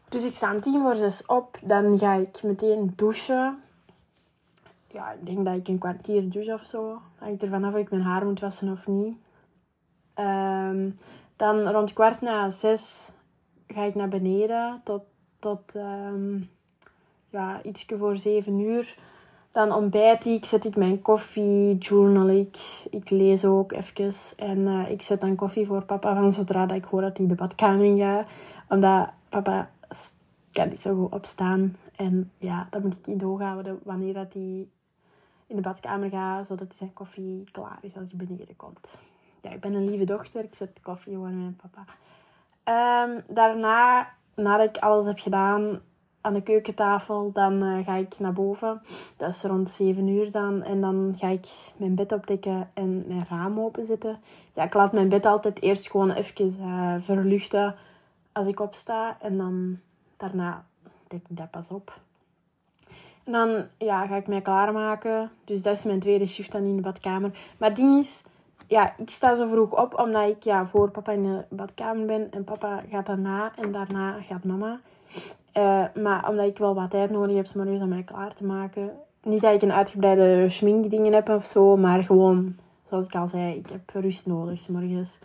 [0.08, 1.58] Dus ik sta om tien voor zes op.
[1.62, 3.62] Dan ga ik meteen douchen.
[4.86, 7.00] Ja, ik denk dat ik een kwartier douche of zo.
[7.18, 9.16] Hangt ervan af of ik mijn haar moet wassen of niet.
[10.18, 10.94] Um,
[11.36, 13.14] dan rond kwart na zes
[13.66, 15.02] ga ik naar beneden tot,
[15.38, 16.50] tot um,
[17.30, 18.98] ja, iets voor zeven uur.
[19.52, 22.56] Dan ontbijt ik, zet ik mijn koffie, journal ik.
[22.90, 24.12] Ik lees ook even.
[24.36, 27.26] En uh, ik zet dan koffie voor papa van zodra dat ik hoor dat hij
[27.26, 28.26] de badkamer in gaat.
[28.68, 29.70] Omdat papa
[30.52, 31.76] kan niet zo goed opstaan.
[31.96, 34.68] En ja, dan moet ik in de oog houden wanneer dat hij
[35.46, 36.46] in de badkamer gaat.
[36.46, 38.98] Zodat hij zijn koffie klaar is als hij beneden komt
[39.42, 40.44] ja, ik ben een lieve dochter.
[40.44, 41.84] Ik zet koffie gewoon met papa.
[43.04, 45.80] Um, daarna, nadat ik alles heb gedaan,
[46.22, 47.32] aan de keukentafel.
[47.32, 48.82] Dan eh, ga ik naar boven.
[49.16, 50.62] Dat is rond 7 uur dan.
[50.62, 54.20] En dan ga ik mijn bed opdekken en mijn raam openzetten.
[54.52, 57.74] Ja, ik laat mijn bed altijd eerst gewoon even uh, verluchten
[58.32, 59.16] als ik opsta.
[59.20, 59.78] En dan
[60.16, 60.64] daarna
[61.06, 62.00] dek ik dat pas op.
[63.24, 65.30] En dan ja, ga ik mij klaarmaken.
[65.44, 67.30] Dus dat is mijn tweede shift dan in de badkamer.
[67.58, 68.24] Maar het ding is,
[68.72, 72.30] ja, ik sta zo vroeg op omdat ik ja, voor papa in de badkamer ben.
[72.30, 74.80] En papa gaat daarna en daarna gaat mama.
[75.56, 78.90] Uh, maar omdat ik wel wat tijd nodig heb om mij klaar te maken.
[79.22, 83.54] Niet dat ik een uitgebreide schminkdingen heb of zo, maar gewoon, zoals ik al zei,
[83.54, 85.18] ik heb rust nodig morgens.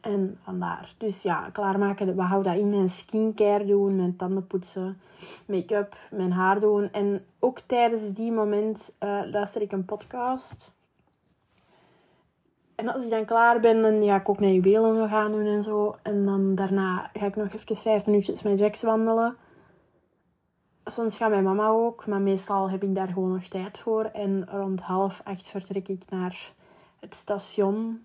[0.00, 0.94] En vandaar.
[0.98, 2.70] Dus ja, klaarmaken, we houden dat in.
[2.70, 5.00] Mijn skincare doen, mijn tanden poetsen,
[5.46, 6.88] make-up, mijn haar doen.
[6.92, 10.72] En ook tijdens die moment uh, luister ik een podcast.
[12.82, 15.62] En als ik dan klaar ben, dan ga ik ook naar juwelen gaan doen en
[15.62, 15.96] zo.
[16.02, 19.36] En dan daarna ga ik nog even vijf minuutjes met Jax wandelen.
[20.84, 24.04] Soms gaat mijn mama ook, maar meestal heb ik daar gewoon nog tijd voor.
[24.04, 26.52] En rond half acht vertrek ik naar
[27.00, 28.04] het station.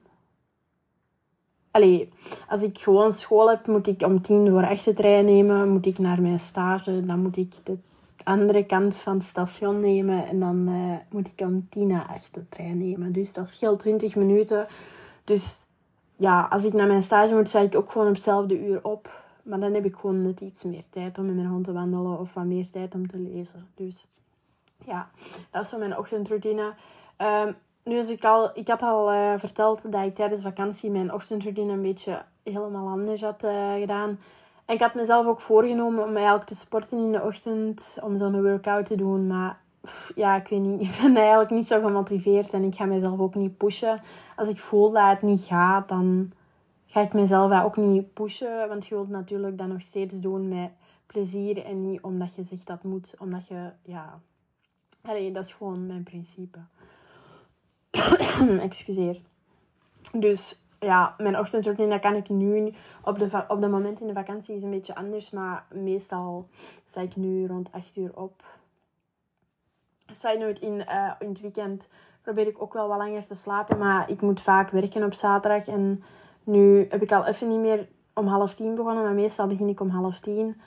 [1.71, 2.09] Allee,
[2.49, 5.69] als ik gewoon school heb, moet ik om tien voor acht de trein nemen.
[5.69, 7.77] Moet ik naar mijn stage, dan moet ik de
[8.27, 10.27] andere kant van het station nemen.
[10.27, 13.11] En dan uh, moet ik om tien na acht de trein nemen.
[13.11, 14.67] Dus dat scheelt 20 minuten.
[15.23, 15.65] Dus
[16.15, 19.25] ja, als ik naar mijn stage moet, sta ik ook gewoon op hetzelfde uur op.
[19.43, 22.19] Maar dan heb ik gewoon net iets meer tijd om met mijn hond te wandelen
[22.19, 23.67] of wat meer tijd om te lezen.
[23.75, 24.07] Dus
[24.85, 25.09] ja,
[25.51, 26.73] dat is zo mijn ochtendroutine.
[27.17, 31.13] Um, nu is ik al, ik had al uh, verteld dat ik tijdens vakantie mijn
[31.13, 34.19] ochtendroutine een beetje helemaal anders had uh, gedaan.
[34.67, 38.85] Ik had mezelf ook voorgenomen om eigenlijk te sporten in de ochtend, om zo'n workout
[38.85, 39.27] te doen.
[39.27, 39.59] Maar
[40.15, 43.35] ja, ik weet niet, ik ben eigenlijk niet zo gemotiveerd en ik ga mezelf ook
[43.35, 44.01] niet pushen.
[44.35, 46.31] Als ik voel dat het niet gaat, dan
[46.85, 48.67] ga ik mezelf ook niet pushen.
[48.67, 50.69] Want je wilt natuurlijk dat nog steeds doen met
[51.05, 53.15] plezier en niet omdat je zegt dat moet.
[53.19, 54.19] Omdat je, ja...
[55.01, 56.59] Allee, dat is gewoon mijn principe.
[58.59, 59.21] Excuseer.
[60.13, 64.13] Dus ja, mijn ochtendroutine dat kan ik nu op de, op de moment in de
[64.13, 65.29] vakantie is een beetje anders.
[65.29, 66.47] Maar meestal
[66.83, 68.43] sta ik nu rond 8 uur op.
[70.11, 71.89] Side note, in, uh, in het weekend
[72.21, 73.77] probeer ik ook wel wat langer te slapen.
[73.77, 75.67] Maar ik moet vaak werken op zaterdag.
[75.67, 76.03] En
[76.43, 79.03] nu heb ik al even niet meer om half tien begonnen.
[79.03, 80.61] Maar meestal begin ik om half tien.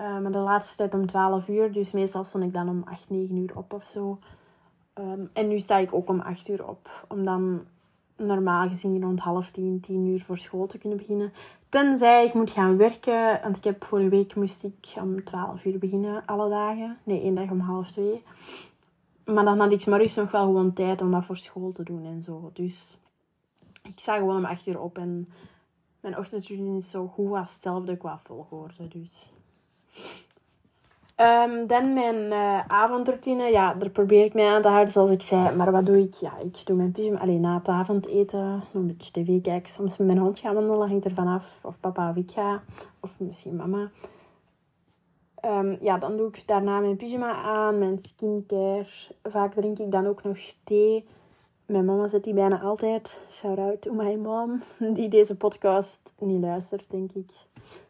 [0.00, 1.72] Uh, de laatste tijd om 12 uur.
[1.72, 4.18] Dus meestal stond ik dan om 8, 9 uur op of zo.
[4.94, 7.04] Um, en nu sta ik ook om 8 uur op.
[7.08, 7.66] Om dan
[8.26, 11.32] normaal gezien rond half tien, tien uur voor school te kunnen beginnen.
[11.68, 13.40] Tenzij ik moet gaan werken.
[13.42, 16.98] Want ik heb vorige week moest ik om 12 uur beginnen, alle dagen.
[17.04, 18.22] Nee, één dag om half twee.
[19.24, 22.04] Maar dan had ik morgens nog wel gewoon tijd om wat voor school te doen
[22.04, 22.50] en zo.
[22.52, 22.98] Dus
[23.82, 24.98] ik sta gewoon om 8 uur op.
[24.98, 25.28] En
[26.00, 28.88] mijn ochtendroutine is zo goed als hetzelfde qua volgorde.
[28.88, 29.32] Dus
[31.16, 33.50] Um, dan mijn uh, avondroutine.
[33.50, 35.56] Ja, daar probeer ik mij aan te houden, zoals ik zei.
[35.56, 36.14] Maar wat doe ik?
[36.14, 37.18] Ja, ik doe mijn pyjama.
[37.18, 38.62] Alleen na het avondeten.
[38.72, 39.72] Een beetje tv kijken.
[39.72, 40.88] Soms met mijn hond gaan wandelen.
[40.88, 41.58] Hangt er vanaf.
[41.62, 42.62] Of papa of ik ga.
[43.00, 43.90] Of misschien mama.
[45.44, 47.78] Um, ja, dan doe ik daarna mijn pyjama aan.
[47.78, 48.86] Mijn skincare.
[49.22, 51.06] Vaak drink ik dan ook nog thee.
[51.66, 53.20] Mijn mama zet die bijna altijd.
[53.30, 54.62] Shout out to my mom.
[54.94, 57.30] Die deze podcast niet luistert, denk ik.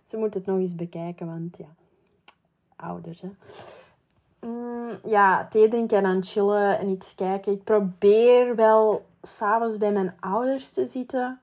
[0.05, 1.82] Ze moet het nog eens bekijken, want ja
[2.83, 3.21] ouders.
[3.21, 3.31] Hè.
[4.47, 7.53] Mm, ja, thee drinken en chillen en iets kijken.
[7.53, 11.41] Ik probeer wel s'avonds bij mijn ouders te zitten.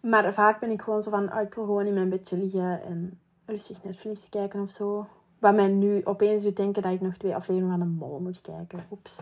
[0.00, 2.82] Maar vaak ben ik gewoon zo van, oh, ik wil gewoon in mijn bedje liggen
[2.82, 5.06] en rustig Netflix kijken of zo.
[5.38, 8.40] Wat mij nu opeens doet denken dat ik nog twee afleveringen van de mol moet
[8.40, 8.86] kijken.
[8.90, 9.16] Oeps.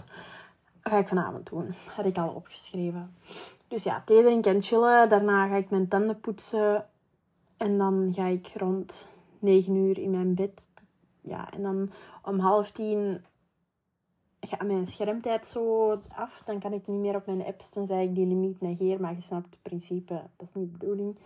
[0.83, 1.75] Dat ga ik vanavond doen.
[1.87, 3.15] Had ik al opgeschreven.
[3.69, 5.09] Dus ja, thee drinken en chillen.
[5.09, 6.87] Daarna ga ik mijn tanden poetsen.
[7.57, 9.09] En dan ga ik rond
[9.40, 10.70] negen uur in mijn bed.
[11.20, 11.90] Ja, en dan
[12.22, 13.24] om half tien
[14.40, 16.42] gaat mijn schermtijd zo af.
[16.44, 19.00] Dan kan ik niet meer op mijn apps, tenzij ik die limiet negeer.
[19.00, 21.16] Maar je snapt het principe, dat is niet de bedoeling.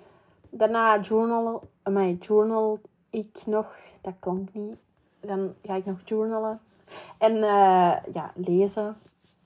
[0.50, 4.76] Daarna journal, mijn journal ik nog, dat klonk niet.
[5.20, 6.60] Dan ga ik nog journalen.
[7.18, 8.96] En uh, ja, lezen.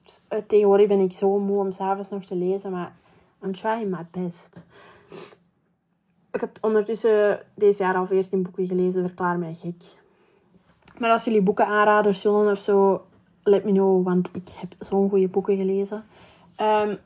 [0.03, 2.97] Dus, uh, tegenwoordig ben ik zo moe om s'avonds nog te lezen, maar
[3.43, 4.65] I'm trying my best.
[6.39, 9.03] Ik heb ondertussen deze jaar al 14 boeken gelezen.
[9.03, 9.83] Verklaar mij gek.
[10.99, 13.05] Maar als jullie boeken aanraden zullen of zo,
[13.43, 14.05] let me know.
[14.05, 16.05] Want ik heb zo'n goede boeken gelezen.
[16.61, 16.99] Um,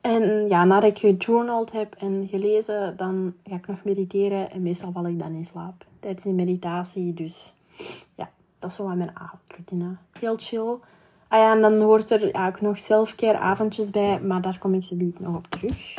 [0.00, 4.50] en ja, nadat ik gejournald heb en gelezen, dan ga ik nog mediteren.
[4.50, 7.14] En meestal val ik dan in slaap tijdens die meditatie.
[7.14, 7.54] Dus
[8.14, 9.96] ja, dat is zo aan mijn avondroutine.
[10.12, 10.76] Heel chill.
[11.28, 14.20] Ah ja, en dan hoort er ja, ook nog selfcare avondjes bij.
[14.20, 15.94] Maar daar kom ik ze nog op terug.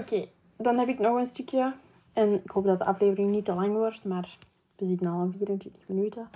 [0.00, 1.74] Oké, dan heb ik nog een stukje.
[2.12, 4.38] En ik hoop dat de aflevering niet te lang wordt, maar
[4.76, 6.30] we zitten al aan 24 minuten.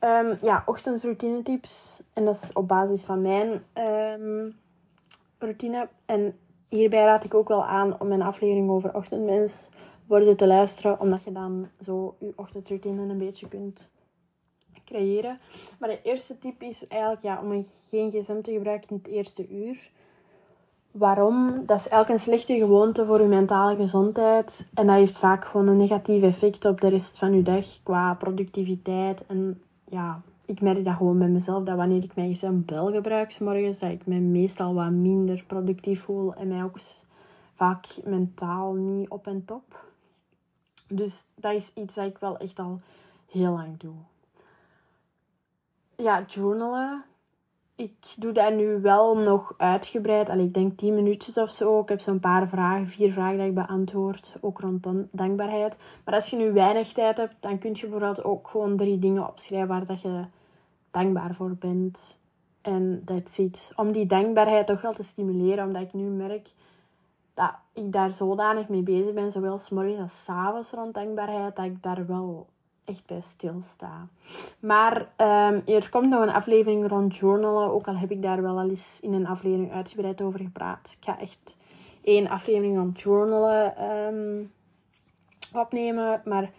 [0.00, 2.02] Um, ja, ochtendroutine tips.
[2.12, 3.64] En dat is op basis van mijn
[4.20, 4.56] um,
[5.38, 5.88] routine.
[6.04, 9.70] En hierbij raad ik ook wel aan om een aflevering over ochtendmens
[10.06, 11.00] worden te luisteren.
[11.00, 13.90] Omdat je dan zo je ochtendroutine een beetje kunt
[14.84, 15.38] creëren.
[15.78, 19.48] Maar de eerste tip is eigenlijk ja, om geen gsm te gebruiken in het eerste
[19.48, 19.90] uur.
[20.98, 21.62] Waarom?
[21.66, 24.68] Dat is een slechte gewoonte voor je mentale gezondheid.
[24.74, 28.14] En dat heeft vaak gewoon een negatief effect op de rest van je dag qua
[28.14, 29.26] productiviteit.
[29.26, 33.38] En ja, ik merk dat gewoon bij mezelf, dat wanneer ik mijn bel gebruik, s
[33.38, 36.34] morgens, dat ik me meestal wat minder productief voel.
[36.34, 36.78] En mij ook
[37.54, 39.84] vaak mentaal niet op en top.
[40.88, 42.80] Dus dat is iets dat ik wel echt al
[43.30, 43.94] heel lang doe.
[45.96, 47.04] Ja, journalen
[47.78, 50.28] ik doe dat nu wel nog uitgebreid.
[50.28, 51.80] Allee, ik denk 10 minuutjes of zo.
[51.80, 54.34] Ik heb zo'n paar vragen, vier vragen dat ik beantwoord.
[54.40, 55.76] Ook rond dankbaarheid.
[56.04, 59.28] Maar als je nu weinig tijd hebt, dan kun je bijvoorbeeld ook gewoon drie dingen
[59.28, 60.24] opschrijven waar dat je
[60.90, 62.20] dankbaar voor bent.
[62.62, 63.72] En dat zit.
[63.76, 65.66] Om die dankbaarheid toch wel te stimuleren.
[65.66, 66.52] Omdat ik nu merk
[67.34, 69.30] dat ik daar zodanig mee bezig ben.
[69.30, 71.56] Zowel s morgens als s avonds rond dankbaarheid.
[71.56, 72.46] Dat ik daar wel
[72.88, 74.08] echt bij stilsta.
[74.58, 77.72] Maar um, er komt nog een aflevering rond journalen.
[77.72, 80.96] Ook al heb ik daar wel al eens in een aflevering uitgebreid over gepraat.
[80.98, 81.56] Ik ga echt
[82.02, 84.52] één aflevering rond journalen um,
[85.52, 86.22] opnemen.
[86.24, 86.50] Maar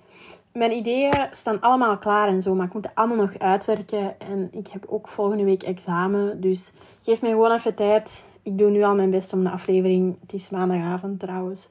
[0.54, 2.56] mijn ideeën staan allemaal klaar en zo.
[2.56, 4.20] Maar ik moet het allemaal nog uitwerken.
[4.20, 6.42] En ik heb ook volgende week examen.
[6.42, 8.28] Dus geef mij gewoon even tijd.
[8.44, 10.18] Ik doe nu al mijn best om de aflevering...
[10.22, 11.70] Het is maandagavond trouwens.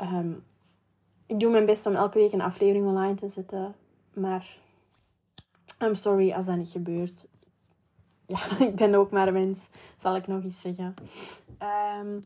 [0.00, 0.44] Um,
[1.26, 3.74] ik doe mijn best om elke week een aflevering online te zetten.
[4.14, 4.58] Maar
[5.80, 7.28] I'm sorry als dat niet gebeurt.
[8.26, 9.66] Ja, ik ben ook maar mens,
[10.00, 10.94] zal ik nog eens zeggen.
[11.98, 12.24] Um,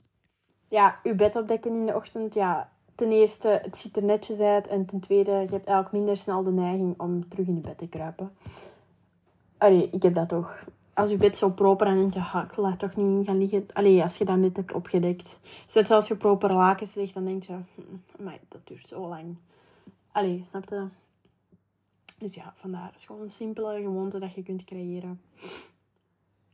[0.69, 2.35] ja, uw bed opdekken in de ochtend.
[2.35, 4.67] Ja, ten eerste, het ziet er netjes uit.
[4.67, 7.79] En ten tweede, je hebt eigenlijk minder snel de neiging om terug in je bed
[7.79, 8.37] te kruipen.
[9.59, 10.65] Allee, ik heb dat toch.
[10.95, 13.39] Als je bed zo proper en denk je, ik wil daar toch niet in gaan
[13.39, 13.67] liggen.
[13.73, 15.41] Allee, als je dat net hebt opgedekt.
[15.67, 19.37] Zelfs als je proper lakens ligt, dan denk je, hm, maar dat duurt zo lang.
[20.13, 20.87] Allee, snap je?
[22.19, 22.87] Dus ja, vandaar.
[22.87, 25.21] Het is gewoon een simpele gewoonte dat je kunt creëren.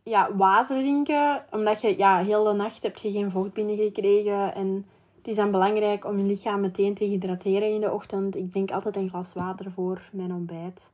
[0.03, 1.45] Ja, water drinken.
[1.51, 4.55] Omdat je ja, heel de nacht heb je geen vocht binnengekregen.
[4.55, 8.37] En het is dan belangrijk om je lichaam meteen te hydrateren in de ochtend.
[8.37, 10.91] Ik drink altijd een glas water voor mijn ontbijt.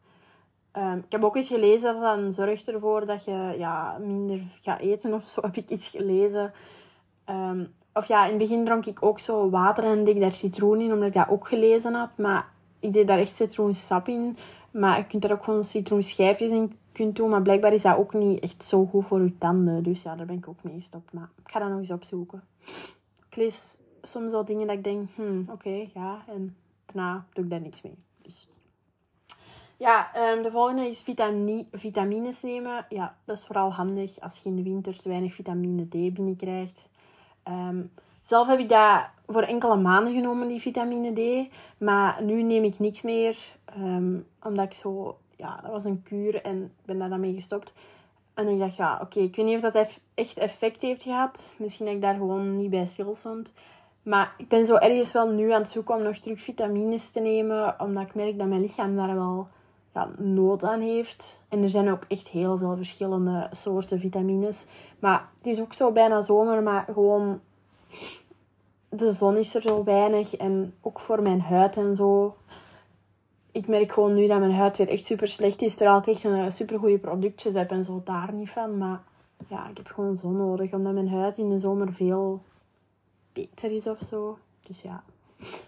[0.73, 4.81] Um, ik heb ook eens gelezen dat dat zorgt ervoor dat je ja, minder gaat
[4.81, 5.41] eten of zo.
[5.47, 6.53] Heb ik iets gelezen.
[7.31, 10.81] Um, of ja, in het begin dronk ik ook zo water en deed daar citroen
[10.81, 12.11] in, omdat ik dat ook gelezen had.
[12.17, 14.37] Maar ik deed daar echt citroensap in.
[14.79, 17.31] Maar je kunt er ook gewoon citroenschijfjes in kunt doen.
[17.31, 19.83] Maar blijkbaar is dat ook niet echt zo goed voor je tanden.
[19.83, 21.13] Dus ja, daar ben ik ook mee gestopt.
[21.13, 22.43] Maar ik ga dat nog eens opzoeken.
[23.31, 26.25] Ik lees soms al dingen dat ik denk, hmm, oké, ja.
[26.27, 27.99] En daarna doe ik daar niks mee.
[28.23, 28.49] Dus.
[29.77, 32.87] Ja, um, de volgende is vitamine, vitamines nemen.
[32.89, 36.89] Ja, dat is vooral handig als je in de winter te weinig vitamine D binnenkrijgt.
[37.49, 41.53] Um, zelf heb ik dat voor enkele maanden genomen, die vitamine D.
[41.79, 43.57] Maar nu neem ik niks meer.
[43.83, 45.19] Um, omdat ik zo...
[45.37, 47.73] Ja, dat was een kuur en ik ben daar dan mee gestopt.
[48.35, 51.55] En ik dacht, ja, oké, ik weet niet of dat echt effect heeft gehad.
[51.57, 53.53] Misschien dat ik daar gewoon niet bij stil stond.
[54.03, 57.21] Maar ik ben zo ergens wel nu aan het zoeken om nog terug vitamines te
[57.21, 57.81] nemen.
[57.81, 59.49] Omdat ik merk dat mijn lichaam daar wel
[59.95, 61.43] ja, nood aan heeft.
[61.49, 64.67] En er zijn ook echt heel veel verschillende soorten vitamines.
[64.99, 67.41] Maar het is ook zo bijna zomer, maar gewoon
[68.89, 70.37] de zon is er zo weinig.
[70.37, 72.37] En ook voor mijn huid en zo.
[73.53, 75.75] Ik merk gewoon nu dat mijn huid weer echt super slecht is.
[75.75, 78.79] Terwijl ik echt een super goede productjes heb en zo daar niet van.
[78.79, 79.01] Maar
[79.49, 80.73] ja, ik heb gewoon zon nodig.
[80.73, 82.43] Omdat mijn huid in de zomer veel
[83.33, 84.39] beter is of zo.
[84.63, 85.03] Dus ja.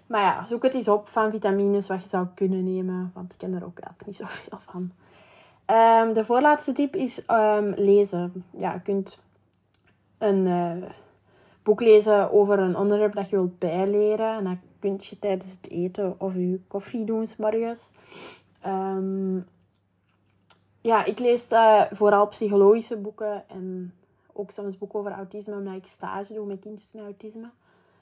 [0.07, 3.11] Maar ja, zoek het eens op van vitamines wat je zou kunnen nemen.
[3.15, 4.91] Want ik ken er ook eigenlijk niet zoveel van.
[5.77, 8.45] Um, de voorlaatste tip is um, lezen.
[8.57, 9.19] Ja, je kunt
[10.19, 10.47] een...
[10.47, 10.91] Uh,
[11.63, 14.37] boek lezen over een onderwerp dat je wilt bijleren.
[14.37, 17.91] En dat kun je tijdens het eten of je koffie doen, s morgens.
[18.61, 19.37] Ehm,
[20.81, 23.95] ja, ik lees uh, vooral psychologische boeken en
[24.33, 27.51] ook soms boeken over autisme, omdat ik stage doe met kindjes met autisme.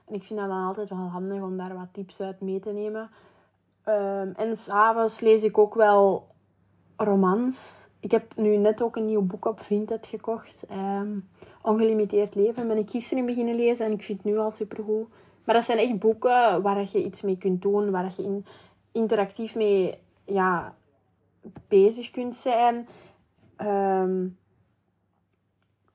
[0.04, 2.70] En ik vind dat dan altijd wel handig om daar wat tips uit mee te
[2.70, 3.10] nemen.
[3.88, 6.26] Um, en s'avonds lees ik ook wel
[6.96, 7.88] romans.
[8.00, 10.64] Ik heb nu net ook een nieuw boek op Vinted gekocht.
[10.70, 11.28] Um,
[11.62, 15.08] Ongelimiteerd leven ben ik gisteren beginnen lezen en ik vind het nu al supergoed.
[15.48, 18.46] Maar dat zijn echt boeken waar je iets mee kunt doen, waar je in,
[18.92, 20.74] interactief mee ja,
[21.68, 22.88] bezig kunt zijn.
[23.62, 24.38] Um,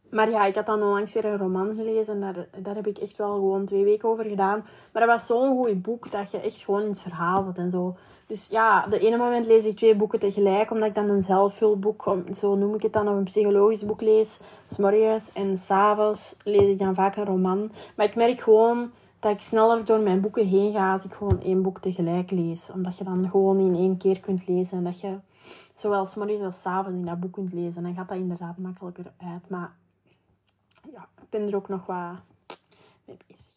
[0.09, 2.97] Maar ja, ik had dan onlangs weer een roman gelezen en daar, daar heb ik
[2.97, 4.65] echt wel gewoon twee weken over gedaan.
[4.91, 7.69] Maar dat was zo'n goed boek dat je echt gewoon in het verhaal zit en
[7.69, 7.95] zo.
[8.27, 12.15] Dus ja, de ene moment lees ik twee boeken tegelijk, omdat ik dan een zelfvulboek,
[12.31, 15.31] zo noem ik het dan, of een psychologisch boek lees, s'morgens.
[15.33, 17.71] En s'avonds lees ik dan vaak een roman.
[17.95, 18.91] Maar ik merk gewoon
[19.23, 22.71] dat ik sneller door mijn boeken heen ga als ik gewoon één boek tegelijk lees.
[22.71, 25.17] Omdat je dan gewoon in één keer kunt lezen en dat je
[25.75, 27.83] zowel s'morgens als s'avonds in dat boek kunt lezen.
[27.83, 29.49] Dan gaat dat inderdaad makkelijker uit.
[29.49, 29.71] Maar
[30.93, 32.15] ja, ik ben er ook nog wat
[33.05, 33.47] mee bezig.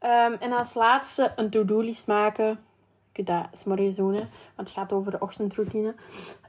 [0.00, 2.46] Um, en als laatste een to-do-list maken.
[2.46, 5.94] Je kunt dat s'morgens doen, want het gaat over de ochtendroutine.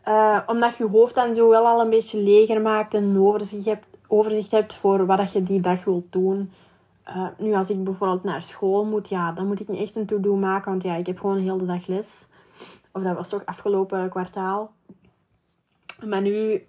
[0.07, 3.65] Uh, omdat je hoofd dan zo wel al een beetje leger maakt en een overzicht
[3.65, 6.51] hebt, overzicht hebt voor wat je die dag wilt doen.
[7.07, 10.05] Uh, nu, als ik bijvoorbeeld naar school moet, ja, dan moet ik niet echt een
[10.05, 12.27] to-do maken, want ja, ik heb gewoon een hele dag les.
[12.91, 14.73] Of dat was toch afgelopen kwartaal.
[16.05, 16.65] Maar nu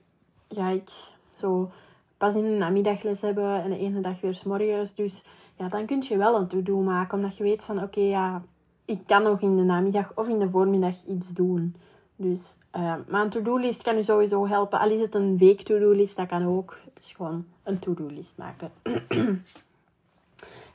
[0.48, 0.90] ga ik
[1.34, 1.70] zo
[2.16, 4.94] pas in een namiddagles hebben en de ene dag weer s'morgens.
[4.94, 5.24] Dus
[5.56, 8.42] ja, dan kun je wel een to-do maken, omdat je weet van oké, ja,
[8.84, 11.74] ik kan nog in de namiddag of in de voormiddag iets doen.
[12.16, 14.78] Dus, uh, maar een to-do-list kan je sowieso helpen.
[14.78, 16.78] Al is het een week to-do-list, dat kan ook.
[16.94, 18.70] Het is gewoon een to-do-list maken.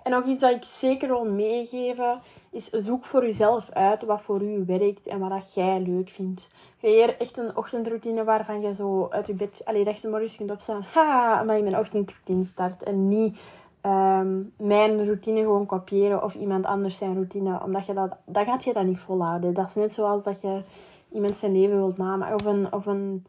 [0.09, 2.19] En nog iets dat ik zeker wil meegeven,
[2.51, 6.49] is zoek voor jezelf uit wat voor u werkt en wat dat jij leuk vindt.
[6.79, 10.51] Creëer echt een ochtendroutine waarvan je zo uit je bed, allee, dat je morgens kunt
[10.51, 12.83] opstaan, ha, maar ik mijn ochtendroutine start.
[12.83, 13.39] En niet
[13.81, 18.63] ehm, mijn routine gewoon kopiëren of iemand anders zijn routine, omdat je dat, dan gaat
[18.63, 19.53] je dat niet volhouden.
[19.53, 20.61] Dat is net zoals dat je
[21.11, 23.25] iemand zijn leven wilt namaken of een, of een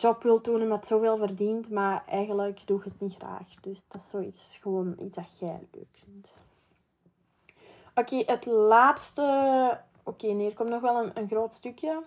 [0.00, 3.54] job wil doen met zoveel verdient, maar eigenlijk doe ik het niet graag.
[3.60, 6.34] Dus dat is zoiets, gewoon iets dat jij leuk vindt.
[7.94, 9.22] Oké, het laatste.
[10.02, 12.02] Oké, okay, nee, komt nog wel een, groot stukje.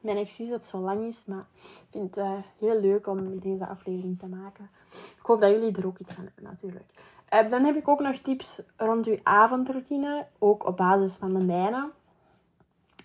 [0.00, 3.38] Mijn excuus dat het zo lang is, maar ik vind het uh, heel leuk om
[3.38, 4.70] deze aflevering te maken.
[4.92, 6.90] Ik hoop dat jullie er ook iets aan hebben, natuurlijk.
[7.34, 11.44] Uh, dan heb ik ook nog tips rond uw avondroutine, ook op basis van de
[11.44, 11.90] mijne.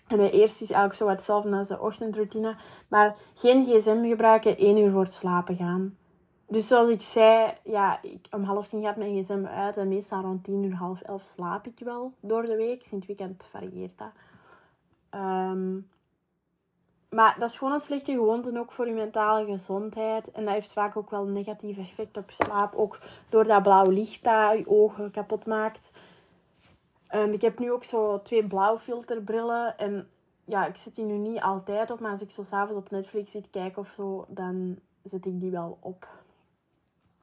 [0.08, 2.56] En de eerste is eigenlijk zo hetzelfde als de ochtendroutine.
[2.88, 5.96] Maar geen gsm gebruiken één uur voor het slapen gaan.
[6.48, 9.76] Dus zoals ik zei, ja, ik, om half tien gaat mijn gsm uit.
[9.76, 12.84] En meestal rond tien uur, half elf slaap ik wel door de week.
[12.84, 14.12] Sinds het weekend varieert dat.
[15.10, 15.76] Ehm,
[17.10, 20.30] maar dat is gewoon een slechte gewoonte ook voor je mentale gezondheid.
[20.30, 22.74] En dat heeft vaak ook wel een negatief effect op je slaap.
[22.74, 25.90] Ook door dat blauw licht dat je ogen kapot maakt.
[27.14, 29.78] Um, ik heb nu ook zo twee blauwfilterbrillen.
[29.78, 30.08] En
[30.44, 32.00] ja, ik zet die nu niet altijd op.
[32.00, 35.50] Maar als ik zo s'avonds op Netflix zit kijken of zo, dan zet ik die
[35.50, 36.08] wel op.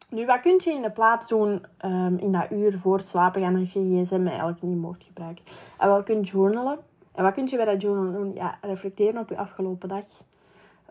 [0.09, 3.41] Nu, wat kun je in de plaats doen um, in dat uur voor het slapen
[3.41, 5.45] gaan als je gsm eigenlijk niet mocht gebruiken?
[5.77, 6.79] En wel, kun je journalen.
[7.11, 8.33] En wat kun je bij dat journalen doen?
[8.33, 10.05] Ja, reflecteren op je afgelopen dag.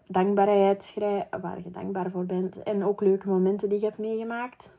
[0.06, 2.62] Dankbaarheid schrijven, waar je dankbaar voor bent.
[2.62, 4.70] En ook leuke momenten die je hebt meegemaakt.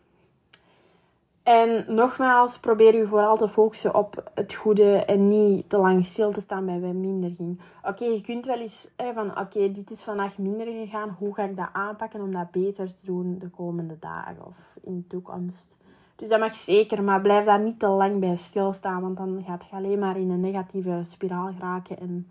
[1.45, 6.31] En nogmaals, probeer je vooral te focussen op het goede en niet te lang stil
[6.31, 7.59] te staan bij wat minder ging.
[7.83, 11.15] Oké, je kunt wel eens hè, van, oké, dit is vandaag minder gegaan.
[11.19, 14.95] Hoe ga ik dat aanpakken om dat beter te doen de komende dagen of in
[14.95, 15.75] de toekomst?
[16.15, 19.65] Dus dat mag zeker, maar blijf daar niet te lang bij stilstaan, want dan gaat
[19.69, 21.97] je alleen maar in een negatieve spiraal geraken.
[21.97, 22.27] En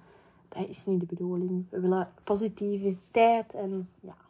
[0.49, 1.67] dat is niet de bedoeling.
[1.71, 4.24] We willen positiviteit en ja.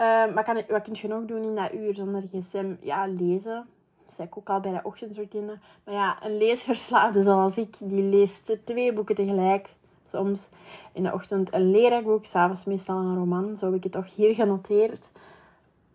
[0.00, 2.74] Uh, maar kan, wat kun je nog doen in dat uur zonder gsm?
[2.80, 3.66] Ja, lezen.
[4.04, 5.58] Dat zei ik ook al bij de ochtendroutine.
[5.84, 9.74] Maar ja, een leesverslaafde zoals ik, die leest twee boeken tegelijk.
[10.02, 10.48] Soms
[10.92, 13.56] in de ochtend een leerboek, s'avonds meestal een roman.
[13.56, 15.10] Zo heb ik het toch hier genoteerd.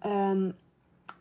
[0.06, 0.56] Um,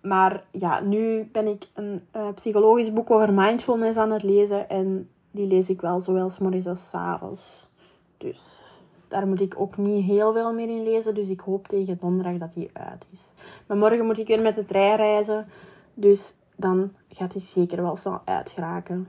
[0.03, 4.69] maar ja, nu ben ik een uh, psychologisch boek over mindfulness aan het lezen.
[4.69, 7.69] En die lees ik wel zowel s morgens als s avonds.
[8.17, 8.74] Dus
[9.15, 11.15] daar moet ik ook niet heel veel meer in lezen.
[11.15, 13.33] Dus ik hoop tegen donderdag dat die uit is.
[13.67, 15.47] Maar morgen moet ik weer met de trein reizen.
[15.95, 19.09] Dus dan gaat die zeker wel snel uitgeraken.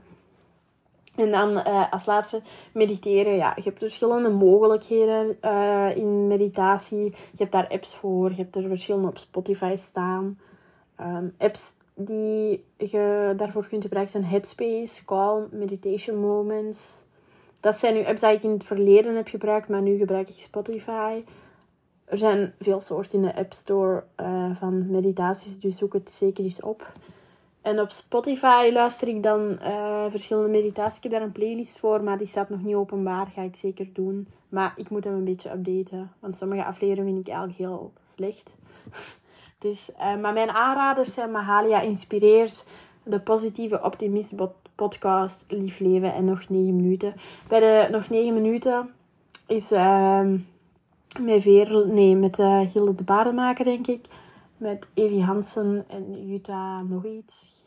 [1.16, 2.40] En dan uh, als laatste
[2.72, 3.36] mediteren.
[3.36, 7.04] Ja, je hebt verschillende mogelijkheden uh, in meditatie.
[7.10, 8.30] Je hebt daar apps voor.
[8.30, 10.38] Je hebt er verschillende op Spotify staan.
[11.00, 17.04] Um, apps die je daarvoor kunt gebruiken zijn Headspace, Calm, Meditation Moments.
[17.60, 20.38] Dat zijn nu apps die ik in het verleden heb gebruikt, maar nu gebruik ik
[20.38, 21.24] Spotify.
[22.04, 26.44] Er zijn veel soorten in de App Store uh, van meditaties, dus zoek het zeker
[26.44, 26.92] eens op.
[27.62, 30.96] En op Spotify luister ik dan uh, verschillende meditaties.
[30.96, 33.26] Ik heb daar een playlist voor, maar die staat nog niet openbaar.
[33.26, 34.28] Ga ik zeker doen.
[34.48, 38.56] Maar ik moet hem een beetje updaten, want sommige afleveringen vind ik eigenlijk heel slecht.
[39.58, 42.64] dus, uh, maar mijn aanraders zijn Mahalia Inspireert,
[43.02, 44.36] de positieve optimist
[44.76, 47.14] podcast Lief Leven en nog 9 minuten.
[47.48, 48.90] Bij de nog 9 minuten
[49.46, 50.30] is uh,
[51.20, 54.06] met Veer, nee, met uh, Hilde de Baardenmaker, denk ik.
[54.56, 57.64] met Evie Hansen en Jutta nog iets.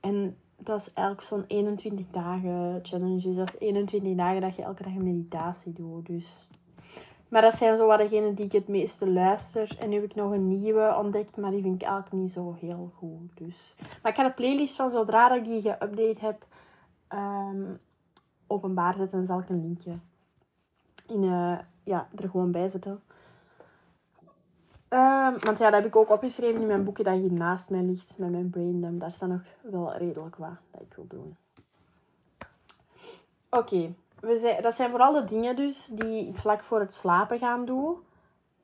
[0.00, 3.20] En dat is eigenlijk zo'n 21 dagen challenge.
[3.20, 6.06] Dus dat is 21 dagen dat je elke dag een meditatie doet.
[6.06, 6.46] Dus.
[7.30, 9.76] Maar dat zijn zo wat degenen die ik het meeste luister.
[9.78, 12.56] En nu heb ik nog een nieuwe ontdekt, maar die vind ik eigenlijk niet zo
[12.60, 13.36] heel goed.
[13.36, 13.74] Dus.
[14.02, 16.46] Maar ik ga de playlist van zodra ik die geüpdate heb
[17.08, 17.80] um,
[18.46, 19.18] openbaar zetten.
[19.18, 19.98] Dan zal ik een linkje
[21.06, 23.02] in, uh, ja, er gewoon bij zetten.
[24.88, 27.82] Um, want ja, dat heb ik ook opgeschreven in mijn boekje dat hier naast mij
[27.82, 29.00] ligt met mijn braindump.
[29.00, 31.36] Daar staat nog wel redelijk wat dat ik wil doen.
[33.50, 33.94] Oké.
[34.62, 37.96] Dat zijn vooral de dingen dus die ik vlak voor het slapen gaan doen.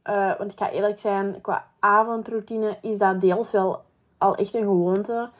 [0.04, 3.82] Uh, want ik ga eerlijk zijn, qua avondroutine is dat deels wel
[4.18, 5.30] al echt een gewoonte.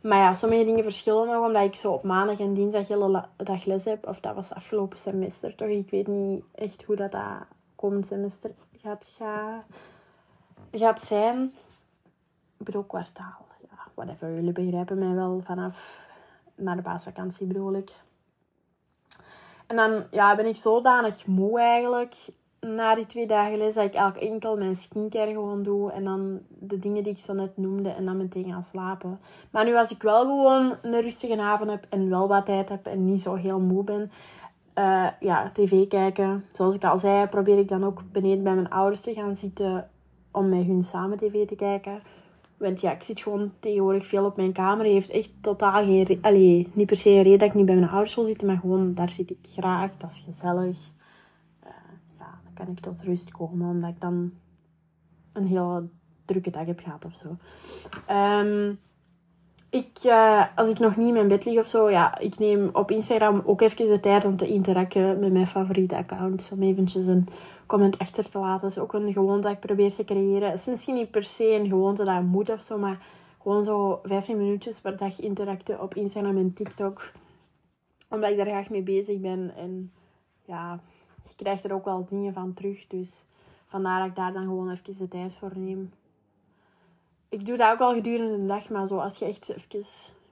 [0.00, 3.64] Maar ja, sommige dingen verschillen nog, omdat ik zo op maandag en dinsdag hele dag
[3.64, 4.06] les heb.
[4.06, 5.68] Of dat was afgelopen semester toch.
[5.68, 8.50] Ik weet niet echt hoe dat, dat komend semester
[8.80, 9.64] gaat gaan
[10.78, 11.52] gaat zijn,
[12.58, 16.00] ik kwartaal, ja, whatever, jullie begrijpen mij wel vanaf
[16.54, 17.84] naar de paasvakantie bedoel.
[19.66, 22.14] En dan ja, ben ik zodanig moe eigenlijk
[22.60, 26.40] na die twee dagen les dat ik eigenlijk enkel mijn skincare gewoon doe en dan
[26.48, 29.20] de dingen die ik zo net noemde en dan meteen gaan slapen.
[29.50, 32.86] Maar nu als ik wel gewoon een rustige avond heb en wel wat tijd heb
[32.86, 34.10] en niet zo heel moe ben,
[34.78, 36.44] uh, ja, tv kijken.
[36.52, 39.90] Zoals ik al zei, probeer ik dan ook beneden bij mijn ouders te gaan zitten
[40.32, 42.02] om met hun samen tv te kijken.
[42.64, 44.86] Want ja, ik zit gewoon tegenwoordig veel op mijn kamer.
[44.86, 46.18] heeft echt totaal geen...
[46.20, 48.46] Allee, niet per se een reden dat ik niet bij mijn ouders wil zitten.
[48.46, 49.96] Maar gewoon, daar zit ik graag.
[49.96, 50.76] Dat is gezellig.
[51.64, 51.70] Uh,
[52.18, 53.68] ja, dan kan ik tot rust komen.
[53.68, 54.32] Omdat ik dan
[55.32, 55.88] een hele
[56.24, 57.36] drukke dag heb gehad of zo.
[58.14, 58.78] Um,
[59.74, 62.70] ik, uh, als ik nog niet in mijn bed lig of zo, ja, ik neem
[62.72, 66.52] op Instagram ook even de tijd om te interacten met mijn favoriete accounts.
[66.52, 67.26] Om eventjes een
[67.66, 68.60] comment achter te laten.
[68.60, 70.50] Dat is ook een gewoonte dat ik probeer te creëren.
[70.50, 73.06] Het is misschien niet per se een gewoonte dat moet of zo, maar
[73.42, 77.12] gewoon zo 15 minuutjes per dag interacten op Instagram en TikTok.
[78.10, 79.52] Omdat ik daar graag mee bezig ben.
[79.56, 79.92] En
[80.44, 80.80] ja,
[81.22, 82.86] je krijgt er ook wel dingen van terug.
[82.86, 83.24] Dus
[83.66, 85.90] vandaar dat ik daar dan gewoon even de tijd voor neem
[87.34, 89.84] ik doe dat ook al gedurende de dag, maar zo als je echt even,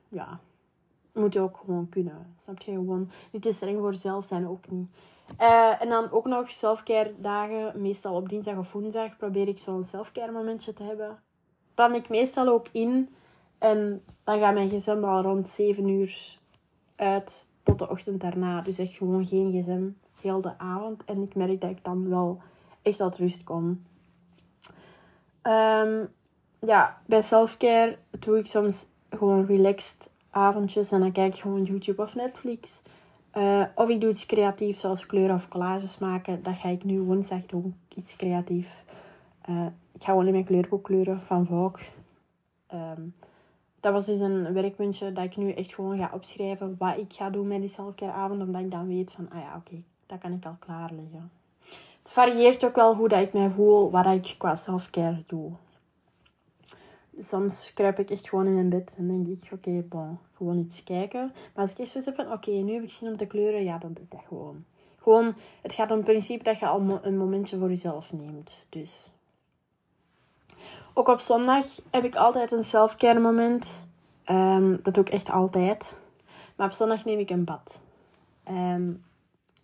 [0.08, 0.40] ja,
[1.12, 2.34] moet je ook gewoon kunnen.
[2.36, 2.72] Snap je?
[2.72, 4.88] Gewoon niet te streng voor jezelf zijn, ook niet.
[5.40, 9.82] Uh, en dan ook nog selfcare dagen, meestal op dinsdag of woensdag, probeer ik zo'n
[9.82, 11.18] selfcare momentje te hebben.
[11.74, 13.14] Plan ik meestal ook in
[13.58, 16.38] en dan gaat mijn gsm al rond 7 uur
[16.96, 18.60] uit tot de ochtend daarna.
[18.60, 19.88] Dus echt gewoon geen gsm
[20.20, 21.04] heel de avond.
[21.04, 22.40] En ik merk dat ik dan wel
[22.82, 23.82] echt tot rust kom.
[25.42, 26.08] Um,
[26.66, 32.02] ja, bij selfcare doe ik soms gewoon relaxed avondjes en dan kijk ik gewoon YouTube
[32.02, 32.82] of Netflix.
[33.34, 36.42] Uh, of ik doe iets creatiefs zoals kleuren of collages maken.
[36.42, 37.76] Dat ga ik nu woensdag doen.
[37.94, 38.84] Iets creatief.
[39.48, 41.86] Uh, ik ga gewoon in mijn kleurboek kleuren van Vogue.
[42.74, 43.14] Um,
[43.80, 47.30] dat was dus een werkpuntje dat ik nu echt gewoon ga opschrijven wat ik ga
[47.30, 48.42] doen met die selfcare avond.
[48.42, 51.30] Omdat ik dan weet van, ah ja, oké, dat kan ik al klaarleggen.
[52.02, 55.52] Het varieert ook wel hoe dat ik mij voel, wat ik qua selfcare doe
[57.18, 60.84] soms kruip ik echt gewoon in mijn bed en denk ik, oké, bon, gewoon iets
[60.84, 61.32] kijken.
[61.34, 63.64] Maar als ik echt zoiets heb van, oké, nu heb ik zin om te kleuren,
[63.64, 64.64] ja, dan doe ik dat gewoon.
[64.98, 68.66] Gewoon, het gaat om het principe dat je al een momentje voor jezelf neemt.
[68.68, 69.10] Dus.
[70.94, 73.86] Ook op zondag heb ik altijd een selfcare moment.
[74.26, 75.98] Um, dat doe ik echt altijd.
[76.56, 77.82] Maar op zondag neem ik een bad.
[78.48, 79.04] Um,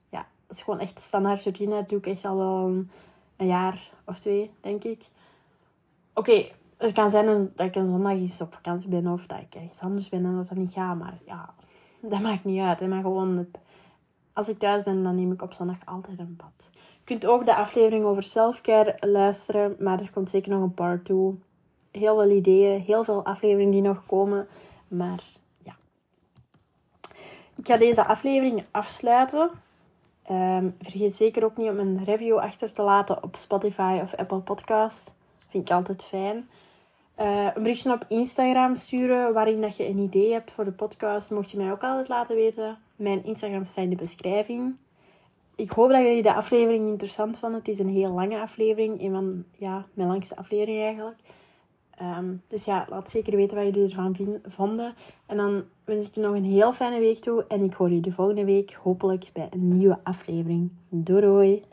[0.08, 1.74] ja, dat is gewoon echt standaard routine.
[1.74, 2.86] Dat doe ik echt al wel
[3.36, 5.02] een jaar of twee, denk ik.
[6.14, 6.46] Oké,
[6.78, 9.80] het kan zijn dat ik een zondag eens op vakantie ben of dat ik ergens
[9.80, 10.98] anders ben en dat dat niet gaat.
[10.98, 11.54] Maar ja,
[12.00, 12.88] dat maakt niet uit.
[12.88, 13.46] Maar gewoon,
[14.32, 16.70] als ik thuis ben, dan neem ik op zondag altijd een bad.
[16.72, 21.04] Je kunt ook de aflevering over selfcare luisteren, maar er komt zeker nog een part
[21.04, 21.16] 2.
[21.90, 24.48] Heel veel ideeën, heel veel afleveringen die nog komen.
[24.88, 25.22] Maar
[25.62, 25.76] ja.
[27.56, 29.50] Ik ga deze aflevering afsluiten.
[30.30, 34.40] Um, vergeet zeker ook niet om een review achter te laten op Spotify of Apple
[34.40, 35.14] Podcast.
[35.48, 36.48] Vind ik altijd fijn.
[37.20, 41.30] Uh, een berichtje op Instagram sturen waarin dat je een idee hebt voor de podcast.
[41.30, 42.78] Mocht je mij ook altijd laten weten.
[42.96, 44.76] Mijn Instagram staat in de beschrijving.
[45.54, 47.58] Ik hoop dat jullie de aflevering interessant vonden.
[47.58, 49.02] Het is een heel lange aflevering.
[49.02, 51.18] Een van ja, mijn langste afleveringen eigenlijk.
[52.02, 54.94] Um, dus ja, laat zeker weten wat jullie ervan vonden.
[55.26, 57.44] En dan wens ik je nog een heel fijne week toe.
[57.48, 60.70] En ik hoor de volgende week hopelijk bij een nieuwe aflevering.
[60.88, 61.64] Doei!